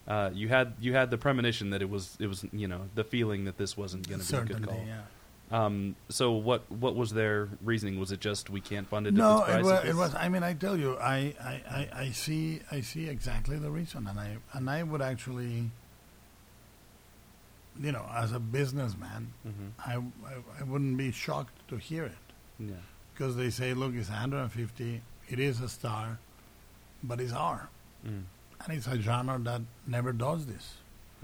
[0.08, 3.04] uh, you had you had the premonition that it was it was you know the
[3.04, 4.84] feeling that this wasn't going to be a good call.
[4.86, 5.02] yeah.
[5.52, 8.00] Um, so what what was their reasoning?
[8.00, 9.14] Was it just we can't fund it?
[9.14, 10.16] No, at this price it was, it was.
[10.16, 14.08] I mean, I tell you, I, I, I, I see, I see exactly the reason,
[14.08, 15.70] and I, and I would actually,
[17.80, 19.72] you know, as a businessman, Mhm.
[19.86, 22.18] I, I, I wouldn't be shocked to hear it
[22.60, 22.76] Yeah.
[23.14, 26.20] because they say, look, it's 150, it is a star,
[27.04, 27.70] but it's R,
[28.06, 28.24] Mm.
[28.64, 30.78] and it's a genre that never does this,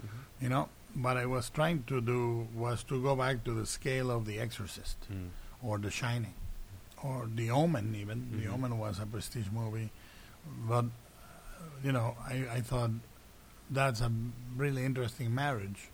[0.04, 0.08] Mhm.
[0.42, 0.68] you know.
[0.94, 4.38] What I was trying to do was to go back to the scale of The
[4.38, 5.30] Exorcist Mm.
[5.62, 6.34] or The Shining,
[7.02, 7.94] or The Omen.
[7.94, 8.52] Even The Mhm.
[8.52, 9.90] Omen was a prestige movie,
[10.68, 12.90] but uh, you know, I, I thought
[13.70, 14.12] that's a
[14.54, 15.88] really interesting marriage,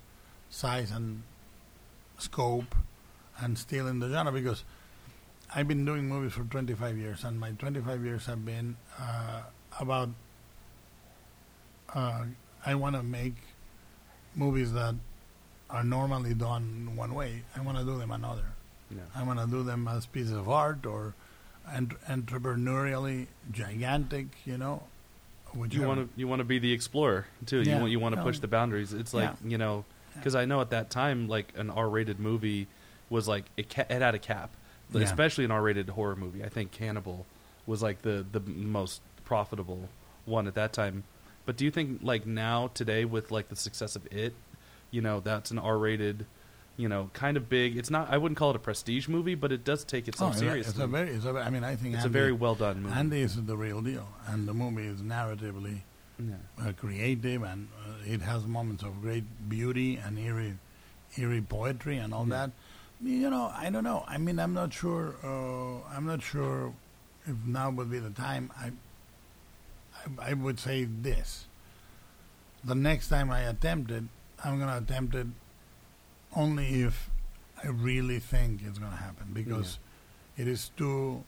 [0.50, 1.22] size and
[2.18, 2.74] scope,
[3.40, 4.64] and still in the genre because
[5.54, 9.42] I've been doing movies for 25 years, and my 25 years have been uh,
[9.80, 10.10] about.
[11.94, 12.24] Uh,
[12.66, 13.34] I want to make
[14.34, 14.94] movies that
[15.70, 17.42] are normally done one way.
[17.56, 18.44] I want to do them another.
[18.90, 19.02] Yeah.
[19.14, 21.14] I want to do them as pieces of art or
[21.72, 24.82] ent- entrepreneurially gigantic, you know.
[25.70, 27.62] You want to you want to be the explorer too.
[27.62, 28.24] You want you want to No.
[28.24, 28.92] push the boundaries.
[28.92, 29.50] It's like Yeah.
[29.50, 32.66] you know because I know at that time like an R-rated movie
[33.10, 34.50] was like it, ca- it had a cap,
[34.92, 35.02] Yeah.
[35.02, 36.44] especially an R-rated horror movie.
[36.44, 37.26] I think Hannibal
[37.66, 39.88] was like the the most profitable
[40.24, 41.04] one at that time.
[41.46, 44.34] But do you think like now today with like the success of it,
[44.90, 46.26] you know, that's an R-rated,
[46.76, 47.76] you know, kind of big.
[47.76, 48.10] It's not.
[48.10, 50.70] I wouldn't call it a prestige movie, but it does take Oh, itself yeah, seriously.
[50.72, 52.94] It's a very, it's a, I mean, I think It's a very well done movie.
[52.94, 55.80] Andy is the real deal, and the movie is narratively
[56.18, 56.34] yeah.
[56.66, 60.54] uh, creative, and uh, it has moments of great beauty and eerie,
[61.16, 62.46] eerie poetry and all Yeah.
[62.46, 62.50] that.
[63.00, 64.04] You know, I don't know.
[64.08, 65.14] I mean, I'm not sure.
[65.22, 66.72] Uh, I'm not sure
[67.26, 68.50] if now would be the time.
[68.58, 68.72] I,
[70.20, 71.44] I, I would say this.
[72.64, 74.02] The next time I attempt it,
[74.44, 75.28] I'm going to attempt it
[76.34, 77.08] only if
[77.62, 79.78] I really think it's going to happen because
[80.36, 81.22] it is too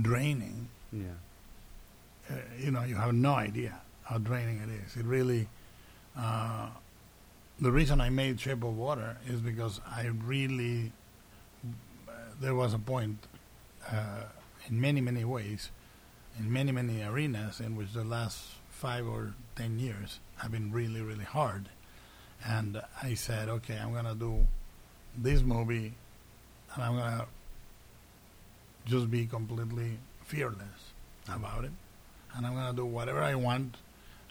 [0.00, 1.14] draining Yeah.
[2.30, 4.96] Uh, you know, you have no idea how draining it is.
[4.96, 5.48] It really.
[6.16, 6.68] Uh,
[7.60, 10.92] the reason I made Shape of Water is because I really.
[12.40, 13.18] There was a point,
[13.90, 14.24] uh,
[14.68, 15.70] in many many ways,
[16.38, 21.00] in many many arenas in which the last five or ten years have been really
[21.00, 21.68] really hard,
[22.44, 24.46] and I said, okay, I'm gonna do
[25.16, 25.94] this movie,
[26.74, 27.26] and I'm gonna
[28.84, 30.92] just be completely fearless
[31.28, 31.70] about it
[32.34, 33.76] and I'm gonna do whatever I want,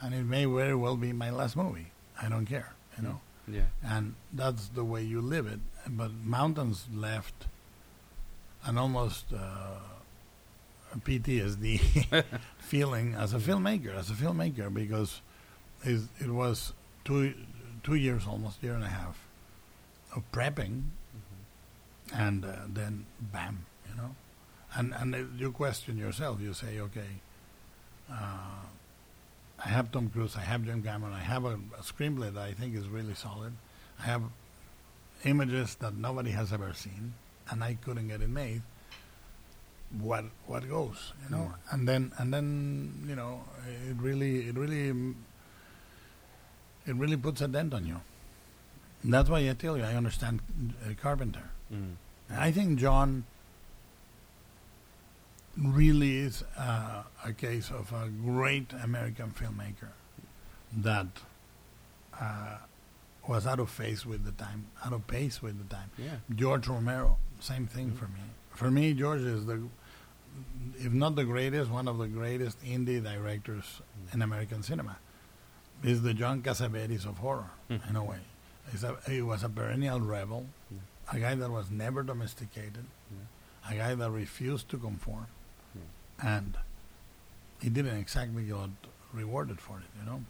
[0.01, 1.91] and it may very well be my last movie.
[2.21, 3.21] I don't care, you know.
[3.47, 3.65] Yeah.
[3.83, 5.59] And that's the way you live it.
[5.87, 7.47] But Mountains left
[8.65, 9.79] an almost uh,
[10.93, 12.23] a PTSD
[12.57, 15.21] feeling as a filmmaker, as a filmmaker, because
[15.83, 17.33] it, was two
[17.83, 19.19] two years, almost year and a half,
[20.15, 20.83] of prepping,
[22.13, 24.15] and uh, then bam, you know.
[24.75, 26.39] And and you question yourself.
[26.39, 27.19] You say, okay,
[28.11, 28.63] uh,
[29.63, 32.53] I have Tom Cruise, I have Jim Cameron, I have a, a screenplay that I
[32.53, 33.53] think is really solid.
[33.99, 34.23] I have
[35.23, 37.13] images that nobody has ever seen,
[37.49, 38.61] and I couldn't get it made.
[39.99, 41.53] What what goes, you know?
[41.71, 43.43] And then and then you know,
[43.87, 45.13] it really it really mm,
[46.85, 48.01] it really puts a dent on you.
[49.03, 50.41] And that's why I tell you I understand
[50.83, 51.51] uh, Carpenter.
[51.71, 51.95] Mm.
[52.31, 53.25] I think John
[55.57, 59.89] really is uh, a case of a great American filmmaker
[60.77, 61.07] that
[62.19, 62.57] uh,
[63.27, 65.89] was out of phase with the time, out of pace with the time.
[65.97, 66.17] Yeah.
[66.35, 67.97] George Romero, same thing Mhm.
[67.97, 68.19] for me.
[68.51, 69.63] For me, George is the,
[70.79, 73.81] if not the greatest, one of the greatest indie directors
[74.11, 74.97] in American cinema.
[75.83, 77.89] He's the John Cassavetes of horror, Mhm.
[77.89, 78.19] in a way.
[78.83, 80.77] A, he was a perennial rebel, Yeah.
[81.11, 82.85] a guy that was never domesticated,
[83.69, 85.27] a guy that refused to conform,
[86.21, 86.57] and
[87.61, 88.55] he didn't exactly get
[89.13, 90.23] rewarded for it, you know.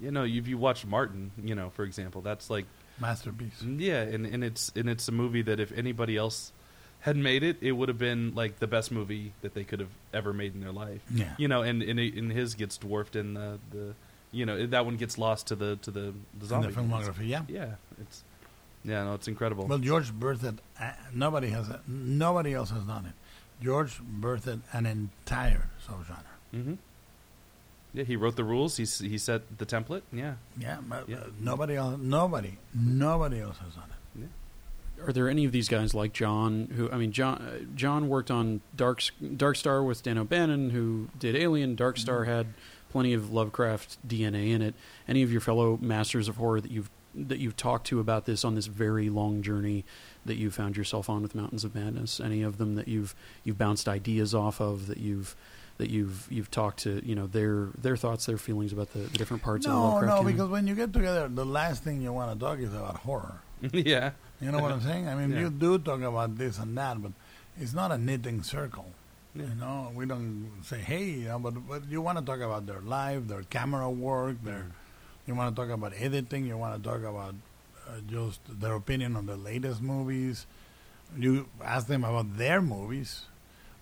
[0.00, 2.66] You know, if you watch Martin, you know, for example, that's like
[2.98, 3.62] Masterpiece.
[3.62, 6.52] yeah, and, and it's and it's a movie that if anybody else
[7.00, 9.90] had made it, it would have been like the best movie that they could have
[10.12, 11.02] ever made in their life.
[11.12, 11.34] Yeah.
[11.38, 13.94] You know, and and, it, and his gets dwarfed in the the
[14.32, 17.28] you know that one gets lost to the to the the in the filmography.
[17.28, 17.42] Yeah.
[17.48, 18.24] Yeah, it's
[18.84, 19.66] yeah, no, it's incredible.
[19.66, 20.58] Well, George birthed.
[20.80, 21.70] Uh, nobody has.
[21.86, 23.12] Nobody else has done it.
[23.62, 26.24] George birthed an entire subgenre.
[26.50, 26.74] hmm
[27.94, 28.76] Yeah, he wrote the rules.
[28.78, 30.02] He s- he set the template.
[30.12, 31.16] Yeah, Yeah, but, Yeah.
[31.18, 31.98] uh, nobody else.
[32.00, 32.58] Nobody.
[32.74, 33.92] Nobody else has done it.
[35.06, 36.68] Are there any of these guys like John?
[36.76, 39.02] Who I mean, John uh, John worked on Dark
[39.36, 41.74] Dark Star with Dan O'Bannon, who did Alien.
[41.74, 42.48] Dark Star had
[42.90, 44.74] plenty of Lovecraft DNA in it.
[45.08, 48.44] Any of your fellow masters of horror that you've that you've talked to about this
[48.44, 49.84] on this very long journey
[50.24, 52.20] that you found yourself on with Mountains of Madness?
[52.20, 53.14] Any of them that you've
[53.44, 55.34] you've bounced ideas off of that you've
[55.78, 59.18] that you've you've talked to you know their their thoughts, their feelings about the, the
[59.18, 60.32] different parts of the No, Lovecraft no, canon?
[60.32, 63.40] because when you get together, the last thing you want to talk is about horror.
[63.72, 64.10] yeah,
[64.40, 65.08] You know what I'm saying?
[65.08, 65.40] I mean, Yeah.
[65.40, 67.12] you do talk about this and that, but
[67.60, 68.86] it's not a knitting circle.
[69.34, 69.44] Yeah.
[69.44, 72.66] You know, we don't say, "Hey," you know, but but you want to talk about
[72.66, 74.66] their life, their camera work, their.
[74.68, 74.72] Mm.
[75.26, 76.44] You want to talk about editing.
[76.46, 77.34] You want to talk about
[78.06, 80.46] just their opinion on the latest movies.
[81.16, 83.26] You ask them about their movies,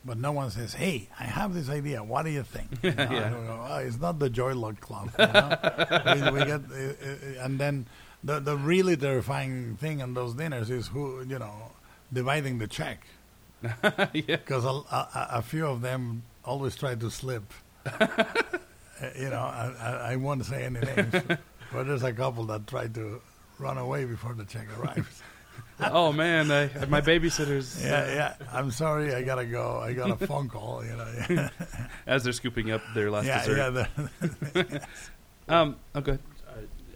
[0.05, 2.03] but no one says, "Hey, I have this idea.
[2.03, 3.31] What do you think?" You know, Yeah.
[3.31, 5.11] go, oh, it's not the Joy Luck Club.
[5.19, 6.33] You know?
[6.33, 7.87] we, we get, uh, uh, and then
[8.25, 11.71] the the really terrifying thing in those dinners is who you know
[12.13, 13.07] dividing the check
[13.63, 14.11] yeah.
[14.13, 17.45] because a, a, a few of them always try to slip.
[17.87, 21.15] Uh, you know, I, I, I won't say any names,
[21.73, 23.21] but there's a couple that try to
[23.61, 25.23] run away before the check arrives.
[25.81, 28.47] oh man, I, my babysitter's yeah, yeah.
[28.53, 29.79] I'm sorry, I gotta go.
[29.79, 30.85] I got a phone call.
[30.85, 31.49] You know.
[32.07, 33.39] As they're scooping up their last yeah.
[33.39, 33.57] dessert.
[33.57, 33.71] yeah
[34.53, 34.81] the,
[35.49, 36.21] Um, oh, good.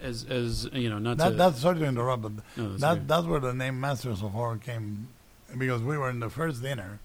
[0.00, 2.92] as as you know, not that, to that's sorry to interrupt, but no, that's that
[2.92, 3.00] okay.
[3.06, 5.08] that's where the name Masters of Horror came,
[5.58, 7.00] because we were in the first dinner,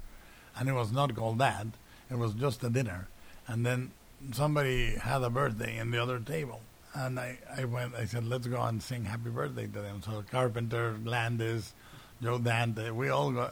[0.58, 1.66] and it was not called that.
[2.12, 3.08] It was just a dinner,
[3.48, 3.92] and then
[4.32, 6.62] somebody had a birthday in the other table,
[6.94, 7.96] and I I went.
[7.96, 10.02] I said, let's go and sing Happy Birthday to them.
[10.04, 11.74] So Carpenter, Landis,
[12.22, 13.50] Joe Dante, we all uh,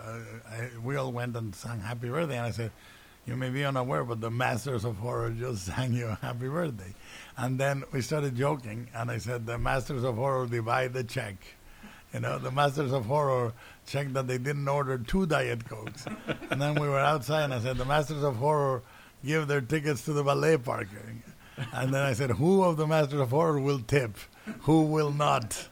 [0.50, 2.72] I, we all went and sang Happy Birthday, and I said.
[3.26, 6.94] You may be unaware, but the Masters of Horror just sang you happy birthday.
[7.36, 11.36] And then we started joking, and I said, The Masters of Horror divide the check.
[12.14, 13.52] You know, the Masters of Horror
[13.86, 16.06] checked that they didn't order two Diet Cokes.
[16.50, 18.82] and then we were outside, and I said, The Masters of Horror
[19.26, 20.88] give their tickets to the ballet park.
[21.74, 24.18] And then I said, Who of the Masters of Horror will tip?
[24.62, 25.68] Who will not?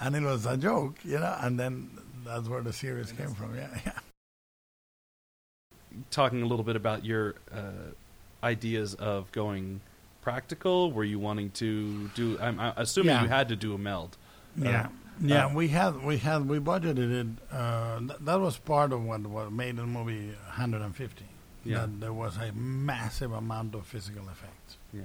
[0.00, 1.90] And it was a joke, you know, and then
[2.24, 3.54] that's where the series came from.
[3.56, 3.92] Yeah, yeah.
[6.10, 7.92] Talking a little bit about your uh,
[8.44, 9.80] ideas of going
[10.20, 10.92] practical.
[10.92, 12.38] Were you wanting to do?
[12.40, 13.22] I'm, I'm assuming Yeah.
[13.22, 14.16] you had to do a meld.
[14.56, 14.88] Yeah, Uh,
[15.22, 15.46] yeah.
[15.46, 17.26] uh, we had we had we budgeted it.
[17.52, 21.24] Uh, th- that was part of what what made the movie 150.
[21.64, 21.78] Yeah.
[21.80, 25.02] That there was a massive amount of physical effects Yeah.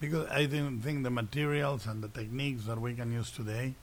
[0.00, 3.74] because I didn't think the materials and the techniques that we can use today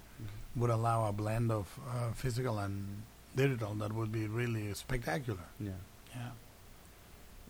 [0.55, 3.03] would allow a blend of uh, physical and
[3.35, 5.45] digital that would be really spectacular.
[5.59, 5.71] Yeah.
[6.15, 6.29] Yeah.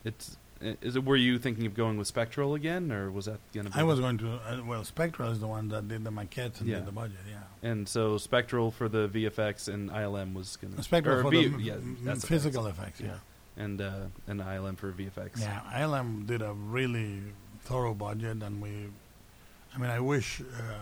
[0.04, 0.38] It's.
[0.62, 1.04] Is it?
[1.04, 3.80] Were you thinking of going with spectral again, or was that going to?
[3.80, 6.70] I was going to uh, well, Spectral is the one that did the maquettes and
[6.70, 6.76] Yeah.
[6.78, 7.18] did the budget.
[7.28, 7.68] Yeah.
[7.68, 10.84] And so spectral for the VFX and ILM was going to.
[10.84, 13.02] Spectral for the yeah, m- physical effects.
[13.02, 13.08] Yeah.
[13.58, 13.64] yeah.
[13.64, 13.92] and uh,
[14.28, 15.40] and ILM for VFX.
[15.40, 17.24] Yeah, ILM did a really
[17.64, 18.88] thorough budget, and we,
[19.74, 20.74] I mean, I wish uh,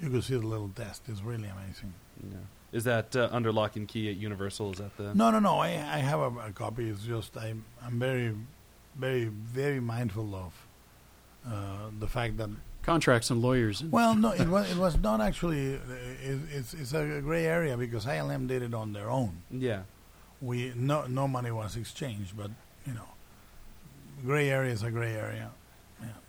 [0.00, 1.02] you could see the little desk.
[1.08, 1.94] It's really amazing.
[2.22, 2.36] Yeah.
[2.72, 4.72] Is that uh, under lock and key at Universal?
[4.72, 5.14] Is that the?
[5.14, 5.58] No, no, no.
[5.58, 6.88] I, I have a, a copy.
[6.90, 8.34] It's just I'm, I'm very,
[8.96, 10.52] very, very mindful of
[11.50, 12.50] uh, the fact that.
[12.82, 13.80] contracts and lawyers.
[13.80, 15.76] And, Well, no, it was it was not actually.
[15.76, 15.78] uh,
[16.22, 19.42] It, it's it's a gray area because ILM did it on their own.
[19.50, 19.82] Yeah.
[20.42, 22.50] We no no money was exchanged, but
[22.86, 23.08] you know,
[24.24, 25.50] gray area is a gray area.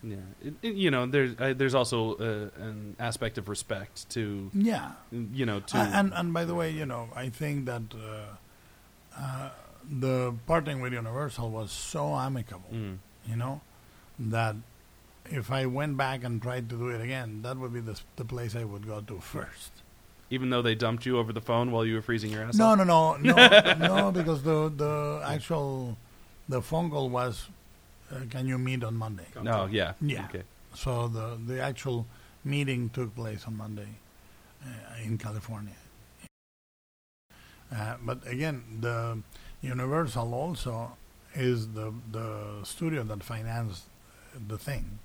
[0.02, 0.16] Yeah.
[0.42, 4.92] It, it- you know, there's uh, there's also uh, an aspect of respect to Yeah.
[5.10, 9.18] you know to Uh, and and by the way, you know, I think that uh,
[9.18, 9.50] uh,
[9.88, 12.98] the parting with Universal was so amicable, Mm.
[13.26, 13.60] you know,
[14.18, 14.56] that
[15.26, 18.24] if I went back and tried to do it again, that would be the the
[18.24, 19.72] place I would go to first.
[20.32, 22.66] even though they dumped you over the phone while you were freezing your ass No,
[22.70, 22.78] off.
[22.78, 25.96] no, no, no, no, because the the actual
[26.48, 27.48] the phone call was,
[28.12, 29.26] uh, can you meet on Monday?
[29.42, 29.92] No, yeah.
[30.00, 30.26] Yeah.
[30.28, 30.42] Okay.
[30.74, 32.06] So the the actual
[32.44, 33.88] meeting took place on Monday
[34.64, 35.74] uh, in California.
[37.74, 39.18] Uh, but again, the
[39.62, 40.96] Universal also
[41.34, 43.84] is the the studio that financed
[44.48, 44.98] the thing,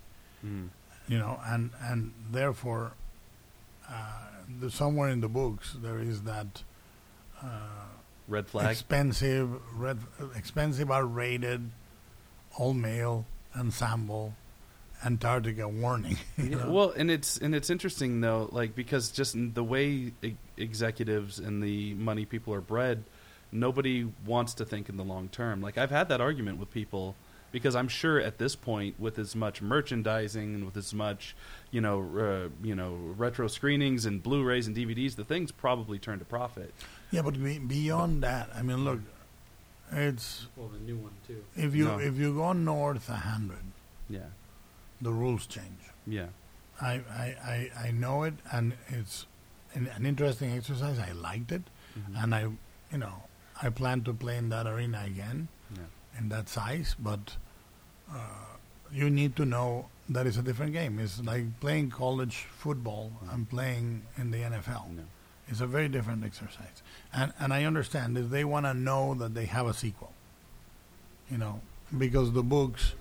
[0.45, 0.69] Mm.
[1.07, 2.93] you know, and and therefore,
[3.89, 3.93] uh,
[4.59, 6.63] the, somewhere in the books there is that.
[7.41, 7.85] Uh,
[8.27, 8.71] Red flag.
[8.71, 9.99] expensive, red,
[10.35, 11.69] expensive, R-rated,
[12.57, 13.25] all male
[13.57, 14.33] ensemble
[15.03, 16.17] Antarctica warning.
[16.37, 16.71] you Yeah, know?
[16.71, 21.61] well, and it's and it's interesting though, like because just the way e- executives and
[21.61, 23.03] the money people are bred,
[23.51, 25.61] nobody wants to think in the long term.
[25.61, 27.15] Like I've had that argument with people
[27.51, 31.35] because I'm sure at this point, with as much merchandising and with as much,
[31.71, 36.21] you know, uh, you know, retro screenings and Blu-rays and DVDs, the thing's probably turned
[36.21, 36.73] a profit.
[37.11, 37.35] yeah, but
[37.67, 38.99] beyond that, I mean, look,
[39.91, 41.43] it's Well, the new one too.
[41.55, 41.99] if you No.
[41.99, 43.65] if you go north a hundred,
[44.09, 44.29] Yeah,
[45.01, 45.79] the rules change.
[46.07, 46.27] yeah,
[46.81, 49.25] I, I, I, I know it, and it's
[49.73, 50.99] an, an interesting exercise.
[50.99, 51.63] I liked it,
[51.97, 52.23] Mhm.
[52.23, 52.41] and I,
[52.91, 53.23] you know,
[53.61, 56.95] I plan to play in that arena again yeah, in that size.
[56.99, 57.37] But
[58.11, 58.17] uh,
[58.91, 60.99] you need to know that it's a different game.
[60.99, 64.89] It's like playing college football and playing in the NFL.
[64.95, 65.03] no.
[65.47, 66.81] It's a very different exercise,
[67.13, 70.11] and and I understand if they want to know that they have a sequel,
[71.29, 71.61] you know,
[71.95, 72.93] because the books,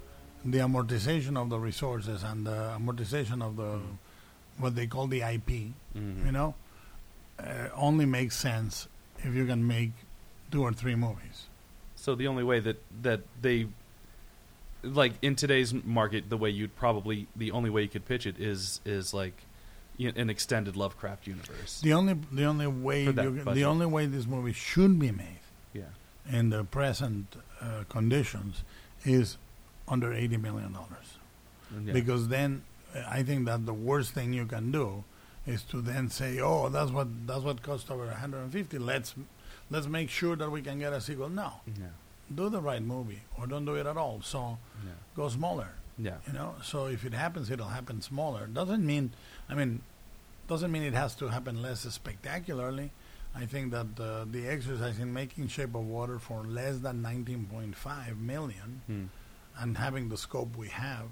[0.44, 3.80] the amortization of the resources and the amortization of the
[4.58, 6.26] what they call the IP, Mhm.
[6.26, 6.54] you know,
[7.38, 8.88] uh, only makes sense
[9.18, 9.92] if you can make
[10.50, 11.46] two or three movies.
[11.96, 13.68] So the only way that that they
[14.82, 18.38] like in today's market, the way you'd probably the only way you could pitch it
[18.38, 19.46] is is like
[19.98, 21.80] an extended Lovecraft universe.
[21.80, 24.98] The only the only way For that you, can- the only way this movie should
[24.98, 25.40] be made
[25.72, 25.84] yeah,
[26.30, 28.62] in the present uh, conditions
[29.04, 29.36] is
[29.88, 31.18] under eighty million dollars.
[31.84, 31.92] Yeah.
[31.92, 32.62] because then
[33.08, 35.04] I think that the worst thing you can do
[35.46, 38.78] is to then say, "Oh, that's what that's what cost over 150.
[38.78, 39.14] Let's
[39.70, 41.86] let's make sure that we can get a sequel." No, yeah,
[42.34, 44.20] do the right movie or don't do it at all.
[44.22, 45.70] So yeah, go smaller.
[45.98, 46.54] yeah, You know.
[46.62, 48.46] So if it happens, it'll happen smaller.
[48.46, 49.12] Doesn't mean,
[49.48, 49.82] I mean,
[50.48, 52.90] doesn't mean it has to happen less spectacularly.
[53.36, 58.18] I think that uh, the exercise in making Shape of Water for less than 19.5
[58.20, 59.04] million Hmm.
[59.58, 61.06] and having the scope we have,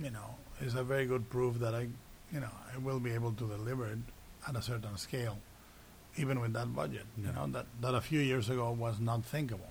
[0.00, 1.88] you know, is a very good proof that I,
[2.32, 3.98] you know, I will be able to deliver it
[4.46, 5.38] at a certain scale,
[6.16, 7.06] even with that budget.
[7.16, 7.28] Yeah.
[7.28, 9.70] You know, that that a few years ago was not thinkable.